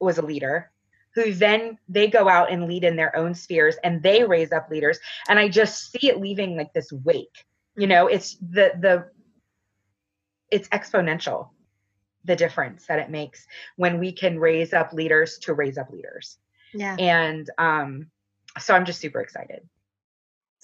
was 0.00 0.18
a 0.18 0.22
leader 0.22 0.70
who 1.14 1.32
then 1.34 1.76
they 1.88 2.08
go 2.08 2.28
out 2.28 2.52
and 2.52 2.66
lead 2.66 2.84
in 2.84 2.96
their 2.96 3.14
own 3.16 3.34
spheres 3.34 3.76
and 3.82 4.02
they 4.02 4.22
raise 4.22 4.52
up 4.52 4.70
leaders. 4.70 4.98
And 5.28 5.38
i 5.38 5.48
just 5.48 5.90
see 5.90 6.08
it 6.08 6.20
leaving 6.20 6.56
like 6.56 6.72
this 6.72 6.92
wake 6.92 7.44
you 7.76 7.86
know? 7.86 8.06
It's 8.06 8.36
the 8.36 8.72
the 8.78 9.06
it's 10.50 10.68
exponential 10.68 11.50
the 12.24 12.36
difference 12.36 12.86
that 12.86 12.98
it 12.98 13.08
makes 13.08 13.46
when 13.76 13.98
we 13.98 14.12
can 14.12 14.38
raise 14.38 14.74
up 14.74 14.92
leaders 14.92 15.38
to 15.38 15.54
raise 15.54 15.78
up 15.78 15.90
leaders. 15.90 16.38
Yeah. 16.74 16.96
And 16.98 17.48
um 17.58 18.10
so 18.58 18.74
i'm 18.74 18.84
just 18.84 19.00
super 19.00 19.20
excited 19.20 19.60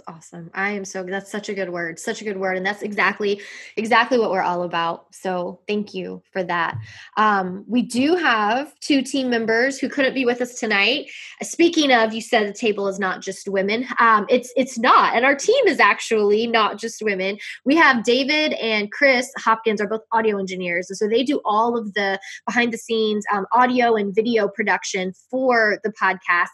awesome. 0.06 0.50
I 0.54 0.70
am 0.70 0.84
so 0.84 1.02
that's 1.02 1.30
such 1.30 1.48
a 1.48 1.54
good 1.54 1.70
word. 1.70 1.98
Such 1.98 2.20
a 2.20 2.24
good 2.24 2.36
word. 2.36 2.56
And 2.56 2.64
that's 2.64 2.82
exactly 2.82 3.40
exactly 3.76 4.18
what 4.18 4.30
we're 4.30 4.42
all 4.42 4.62
about. 4.62 5.14
So 5.14 5.60
thank 5.66 5.94
you 5.94 6.22
for 6.32 6.42
that. 6.44 6.76
Um, 7.16 7.64
we 7.66 7.82
do 7.82 8.16
have 8.16 8.78
two 8.80 9.02
team 9.02 9.30
members 9.30 9.78
who 9.78 9.88
couldn't 9.88 10.14
be 10.14 10.24
with 10.24 10.40
us 10.40 10.58
tonight. 10.58 11.06
Speaking 11.42 11.92
of, 11.92 12.12
you 12.12 12.20
said 12.20 12.48
the 12.48 12.52
table 12.52 12.88
is 12.88 12.98
not 12.98 13.22
just 13.22 13.48
women. 13.48 13.86
Um, 13.98 14.26
it's 14.28 14.52
it's 14.56 14.78
not. 14.78 15.14
And 15.14 15.24
our 15.24 15.34
team 15.34 15.66
is 15.66 15.80
actually 15.80 16.46
not 16.46 16.78
just 16.78 17.02
women. 17.02 17.38
We 17.64 17.76
have 17.76 18.04
David 18.04 18.54
and 18.54 18.90
Chris 18.92 19.30
Hopkins 19.38 19.80
are 19.80 19.88
both 19.88 20.02
audio 20.12 20.38
engineers. 20.38 20.88
So 20.98 21.08
they 21.08 21.22
do 21.22 21.40
all 21.44 21.76
of 21.76 21.94
the 21.94 22.18
behind 22.46 22.72
the 22.72 22.78
scenes 22.78 23.24
um, 23.32 23.46
audio 23.52 23.94
and 23.94 24.14
video 24.14 24.48
production 24.48 25.12
for 25.30 25.78
the 25.84 25.92
podcast 25.92 26.46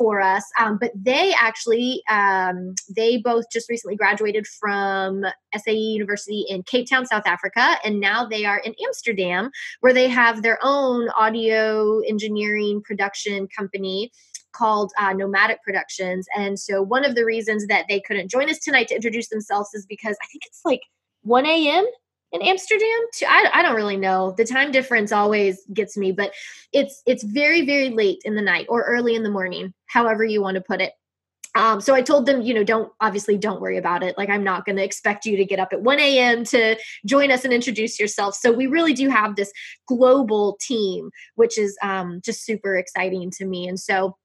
for 0.00 0.18
us. 0.18 0.42
Um, 0.58 0.78
but 0.80 0.92
they 0.94 1.34
actually 1.38 2.02
um, 2.08 2.74
they 2.96 3.18
both 3.18 3.44
just 3.52 3.68
recently 3.68 3.96
graduated 3.96 4.46
from 4.46 5.26
SAE 5.54 5.74
University 5.74 6.46
in 6.48 6.62
Cape 6.62 6.88
Town, 6.88 7.04
South 7.04 7.26
Africa, 7.26 7.76
and 7.84 8.00
now 8.00 8.24
they 8.24 8.46
are 8.46 8.58
in 8.60 8.74
Amsterdam, 8.86 9.50
where 9.80 9.92
they 9.92 10.08
have 10.08 10.40
their 10.40 10.58
own 10.62 11.10
audio 11.10 12.00
engineering 12.08 12.80
production 12.82 13.46
company 13.54 14.10
called 14.52 14.90
uh, 14.98 15.12
Nomadic 15.12 15.62
Productions. 15.62 16.26
And 16.34 16.58
so, 16.58 16.80
one 16.80 17.04
of 17.04 17.14
the 17.14 17.26
reasons 17.26 17.66
that 17.66 17.84
they 17.90 18.00
couldn't 18.00 18.30
join 18.30 18.48
us 18.48 18.58
tonight 18.58 18.88
to 18.88 18.94
introduce 18.94 19.28
themselves 19.28 19.68
is 19.74 19.84
because 19.84 20.16
I 20.22 20.26
think 20.32 20.46
it's 20.46 20.62
like 20.64 20.80
1 21.24 21.44
a.m. 21.44 21.84
in 22.32 22.42
Amsterdam. 22.42 22.88
I, 23.26 23.50
I 23.54 23.62
don't 23.62 23.76
really 23.76 23.96
know. 23.96 24.34
The 24.36 24.44
time 24.44 24.70
difference 24.70 25.12
always 25.12 25.64
gets 25.72 25.96
me, 25.96 26.12
but 26.12 26.32
it's 26.72 27.02
it's 27.06 27.22
very 27.22 27.64
very 27.66 27.90
late 27.90 28.22
in 28.24 28.34
the 28.34 28.42
night 28.42 28.66
or 28.68 28.82
early 28.82 29.14
in 29.14 29.22
the 29.22 29.30
morning, 29.30 29.74
however 29.86 30.24
you 30.24 30.42
want 30.42 30.56
to 30.56 30.60
put 30.60 30.80
it. 30.80 30.92
Um, 31.56 31.80
so 31.80 31.94
I 31.94 32.02
told 32.02 32.26
them, 32.26 32.42
you 32.42 32.54
know, 32.54 32.62
don't 32.62 32.92
obviously 33.00 33.36
don't 33.36 33.60
worry 33.60 33.76
about 33.76 34.04
it. 34.04 34.16
Like 34.16 34.28
I'm 34.28 34.44
not 34.44 34.64
going 34.64 34.76
to 34.76 34.84
expect 34.84 35.26
you 35.26 35.36
to 35.36 35.44
get 35.44 35.58
up 35.58 35.72
at 35.72 35.82
1 35.82 35.98
a.m. 35.98 36.44
to 36.44 36.76
join 37.04 37.32
us 37.32 37.44
and 37.44 37.52
introduce 37.52 37.98
yourself. 37.98 38.36
So 38.36 38.52
we 38.52 38.68
really 38.68 38.94
do 38.94 39.08
have 39.08 39.34
this 39.34 39.52
global 39.88 40.56
team, 40.60 41.10
which 41.34 41.58
is 41.58 41.76
um, 41.82 42.20
just 42.24 42.44
super 42.44 42.76
exciting 42.76 43.32
to 43.32 43.46
me. 43.46 43.66
And 43.66 43.80
so 43.80 44.16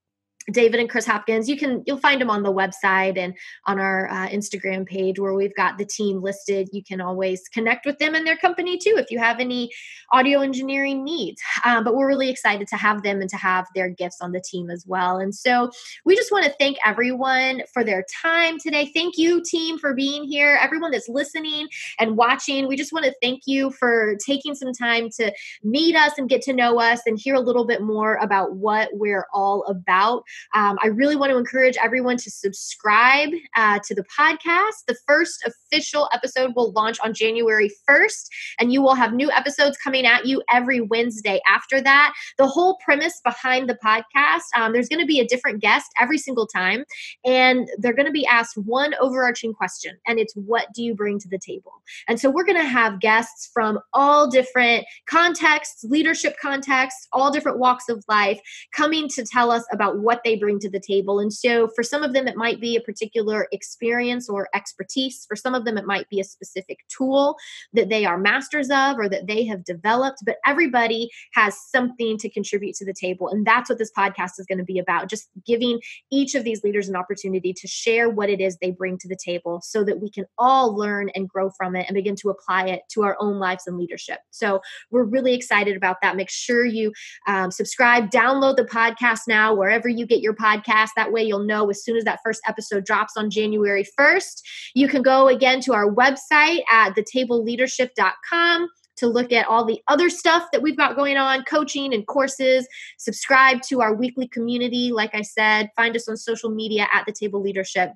David 0.52 0.80
and 0.80 0.90
Chris 0.90 1.06
Hopkins. 1.06 1.50
You 1.50 1.58
can 1.58 1.84
you'll 1.86 1.98
find 1.98 2.22
them 2.22 2.30
on 2.30 2.44
the 2.44 2.54
website 2.54 3.18
and 3.18 3.34
on 3.66 3.80
our 3.80 4.08
uh, 4.10 4.28
Instagram 4.28 4.86
page 4.86 5.20
where 5.20 5.34
we've 5.34 5.56
got 5.56 5.78
the 5.78 5.86
team 5.86 6.22
listed. 6.22 6.70
You 6.72 6.84
can 6.84 7.02
always 7.02 7.42
connect 7.54 7.86
with 7.86 7.98
them 7.98 8.16
and 8.16 8.26
their 8.28 8.38
company 8.38 8.78
too 8.78 8.96
if 8.98 9.10
you 9.10 9.20
have 9.20 9.40
any 9.40 9.72
audio 10.12 10.42
engineering 10.42 11.04
needs. 11.04 11.42
Um, 11.64 11.84
but 11.84 11.96
we're 11.96 12.08
really 12.08 12.30
excited 12.30 12.68
to 12.68 12.76
have 12.76 13.04
them 13.04 13.22
and 13.22 13.30
to 13.30 13.38
have 13.38 13.68
their 13.74 13.90
gifts 13.90 14.18
on 14.22 14.32
the 14.32 14.42
team 14.42 14.70
as 14.70 14.86
well. 14.88 15.18
And 15.18 15.34
so 15.34 15.72
we 16.06 16.16
just 16.16 16.32
want 16.32 16.46
to 16.46 16.54
thank 16.60 16.78
everyone 16.86 17.64
for 17.74 17.84
their 17.84 18.06
time 18.22 18.58
today. 18.60 18.92
Thank 18.94 19.18
you, 19.18 19.42
team, 19.44 19.80
for 19.80 19.94
being 19.94 20.24
here. 20.26 20.60
Everyone 20.62 20.92
that's 20.92 21.10
listening 21.10 21.68
and 22.00 22.18
watching, 22.18 22.68
we 22.68 22.76
just 22.76 22.94
want 22.94 23.06
to 23.06 23.16
thank 23.22 23.42
you 23.46 23.72
for 23.72 24.16
taking 24.26 24.54
some 24.54 24.74
time 24.74 25.10
to 25.18 25.34
meet 25.64 25.96
us 25.96 26.14
and 26.18 26.30
get 26.30 26.42
to 26.44 26.54
know 26.54 26.80
us 26.80 27.02
and 27.06 27.20
hear 27.20 27.36
a 27.36 27.40
little 27.40 27.66
bit 27.66 27.82
more 27.82 28.16
about 28.16 28.56
what 28.56 28.90
we're 28.94 29.26
all 29.34 29.64
about. 29.64 30.24
Um, 30.54 30.78
I 30.84 30.88
really 30.88 31.16
want 31.16 31.32
to 31.32 31.38
encourage 31.38 31.78
everyone 31.84 32.18
to 32.18 32.32
subscribe 32.32 33.30
uh, 33.56 33.80
to 33.86 33.96
the 33.96 34.04
podcast. 34.04 34.86
The 34.88 34.98
first 35.08 35.44
official 35.76 36.08
episode 36.14 36.54
will 36.56 36.72
launch 36.72 36.98
on 37.04 37.14
January 37.14 37.70
1st, 37.90 38.28
and 38.60 38.72
you 38.72 38.82
will 38.82 38.96
have 38.96 39.14
new 39.14 39.30
episodes 39.32 39.78
coming 39.78 40.06
at 40.06 40.26
you 40.26 40.42
every 40.50 40.80
Wednesday 40.80 41.42
after 41.48 41.82
that. 41.82 42.14
The 42.38 42.48
whole 42.48 42.78
premise 42.84 43.20
behind 43.24 43.68
the 43.70 43.78
podcast 43.86 44.44
um, 44.56 44.72
there's 44.72 44.88
going 44.88 45.02
to 45.02 45.06
be 45.06 45.20
a 45.20 45.28
different 45.28 45.62
guest 45.62 45.88
every 46.00 46.18
single 46.18 46.48
time, 46.48 46.86
and 47.26 47.68
they're 47.78 47.94
going 47.94 48.06
to 48.06 48.12
be 48.12 48.26
asked 48.26 48.58
one 48.58 48.94
overarching 49.02 49.54
question, 49.54 49.98
and 50.08 50.18
it's 50.18 50.34
what 50.34 50.68
do 50.74 50.82
you 50.82 50.96
bring 50.96 51.20
to 51.20 51.28
the 51.28 51.40
table? 51.40 51.74
And 52.08 52.20
so 52.20 52.30
we're 52.30 52.46
going 52.46 52.58
to 52.58 52.64
have 52.64 53.02
guests 53.02 53.50
from 53.54 53.80
all 53.94 54.30
different 54.30 54.86
contexts, 55.08 55.84
leadership 55.84 56.36
contexts, 56.42 57.08
all 57.12 57.32
different 57.32 57.60
walks 57.60 57.90
of 57.90 58.04
life 58.08 58.40
coming 58.74 59.10
to 59.10 59.26
tell 59.26 59.52
us 59.52 59.66
about 59.74 60.00
what 60.00 60.22
they 60.24 60.38
bring 60.38 60.60
to 60.60 60.70
the 60.70 60.80
table. 60.80 61.20
And 61.20 61.34
so 61.34 61.68
for 61.76 61.84
some 61.84 62.02
of 62.02 62.14
them, 62.14 62.28
it 62.28 62.38
might 62.38 62.62
be 62.62 62.76
a 62.78 62.82
particular 62.82 63.48
experience 63.52 64.30
or 64.30 64.48
expertise. 64.54 65.26
For 65.28 65.36
some 65.36 65.56
of 65.56 65.65
them, 65.66 65.78
it 65.78 65.86
might 65.86 66.10
be 66.10 66.20
a 66.20 66.24
specific 66.24 66.80
tool 66.90 67.36
that 67.74 67.90
they 67.90 68.06
are 68.06 68.18
masters 68.18 68.70
of 68.70 68.98
or 68.98 69.10
that 69.10 69.28
they 69.28 69.46
have 69.46 69.64
developed. 69.64 70.20
But 70.26 70.38
everybody 70.46 71.10
has 71.34 71.58
something 71.60 72.18
to 72.20 72.30
contribute 72.30 72.76
to 72.76 72.86
the 72.86 72.94
table. 72.94 73.30
And 73.30 73.46
that's 73.46 73.70
what 73.70 73.80
this 73.80 73.92
podcast 73.92 74.40
is 74.40 74.46
going 74.48 74.60
to 74.60 74.64
be 74.64 74.80
about 74.80 75.10
just 75.10 75.30
giving 75.46 75.80
each 76.12 76.36
of 76.36 76.44
these 76.44 76.64
leaders 76.64 76.90
an 76.90 76.96
opportunity 76.96 77.54
to 77.54 77.68
share 77.68 78.10
what 78.10 78.30
it 78.30 78.40
is 78.40 78.58
they 78.58 78.72
bring 78.72 78.98
to 79.00 79.08
the 79.08 79.18
table 79.18 79.62
so 79.64 79.84
that 79.84 80.00
we 80.00 80.10
can 80.10 80.26
all 80.38 80.76
learn 80.76 81.10
and 81.16 81.30
grow 81.30 81.50
from 81.52 81.76
it 81.76 81.86
and 81.88 81.96
begin 81.96 82.16
to 82.16 82.30
apply 82.30 82.66
it 82.68 82.82
to 82.90 83.04
our 83.04 83.18
own 83.20 83.40
lives 83.40 83.68
and 83.68 83.78
leadership. 83.78 84.20
So 84.32 84.62
we're 84.92 85.04
really 85.04 85.34
excited 85.34 85.76
about 85.76 85.98
that. 86.02 86.16
Make 86.16 86.30
sure 86.30 86.66
you 86.66 86.94
um, 87.28 87.52
subscribe, 87.52 88.10
download 88.10 88.56
the 88.56 88.64
podcast 88.64 89.22
now, 89.28 89.54
wherever 89.54 89.88
you 89.88 90.06
get 90.06 90.22
your 90.22 90.36
podcast. 90.36 90.90
That 90.96 91.12
way 91.12 91.24
you'll 91.24 91.46
know 91.46 91.70
as 91.70 91.84
soon 91.84 91.98
as 91.98 92.04
that 92.06 92.20
first 92.24 92.42
episode 92.48 92.86
drops 92.86 93.14
on 93.18 93.30
January 93.30 93.86
1st. 94.00 94.42
You 94.74 94.88
can 94.88 95.02
go 95.02 95.28
again 95.28 95.55
to 95.62 95.74
our 95.74 95.92
website 95.92 96.62
at 96.72 96.96
thetableleadership.com 96.96 98.70
to 98.98 99.08
look 99.08 99.34
at 99.34 99.46
all 99.48 99.66
the 99.66 99.82
other 99.88 100.10
stuff 100.10 100.48
that 100.54 100.62
we've 100.62 100.78
got 100.78 100.96
going 100.96 101.18
on 101.18 101.44
coaching 101.44 101.94
and 101.94 102.08
courses 102.08 102.68
subscribe 102.98 103.62
to 103.62 103.82
our 103.82 103.94
weekly 103.94 104.28
community 104.28 104.92
like 104.92 105.14
i 105.14 105.22
said 105.22 105.70
find 105.76 105.96
us 105.96 106.08
on 106.08 106.16
social 106.16 106.50
media 106.50 106.88
at 106.94 107.06
the 107.06 107.12
table 107.12 107.42
leadership 107.42 107.92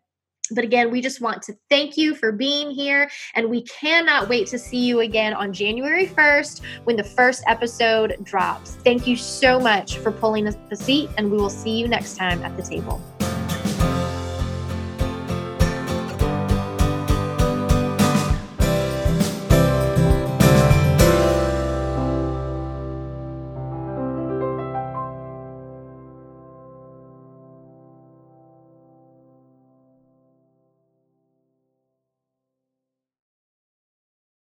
but 0.51 0.63
again, 0.63 0.91
we 0.91 1.01
just 1.01 1.21
want 1.21 1.41
to 1.43 1.55
thank 1.69 1.97
you 1.97 2.15
for 2.15 2.31
being 2.31 2.71
here, 2.71 3.09
and 3.35 3.49
we 3.49 3.63
cannot 3.63 4.29
wait 4.29 4.47
to 4.47 4.59
see 4.59 4.83
you 4.83 5.01
again 5.01 5.33
on 5.33 5.53
January 5.53 6.07
1st 6.07 6.61
when 6.85 6.95
the 6.95 7.03
first 7.03 7.43
episode 7.47 8.15
drops. 8.23 8.75
Thank 8.83 9.07
you 9.07 9.15
so 9.15 9.59
much 9.59 9.97
for 9.97 10.11
pulling 10.11 10.47
us 10.47 10.55
the 10.69 10.75
seat, 10.75 11.09
and 11.17 11.31
we 11.31 11.37
will 11.37 11.49
see 11.49 11.77
you 11.77 11.87
next 11.87 12.17
time 12.17 12.43
at 12.43 12.55
the 12.57 12.63
table. 12.63 13.01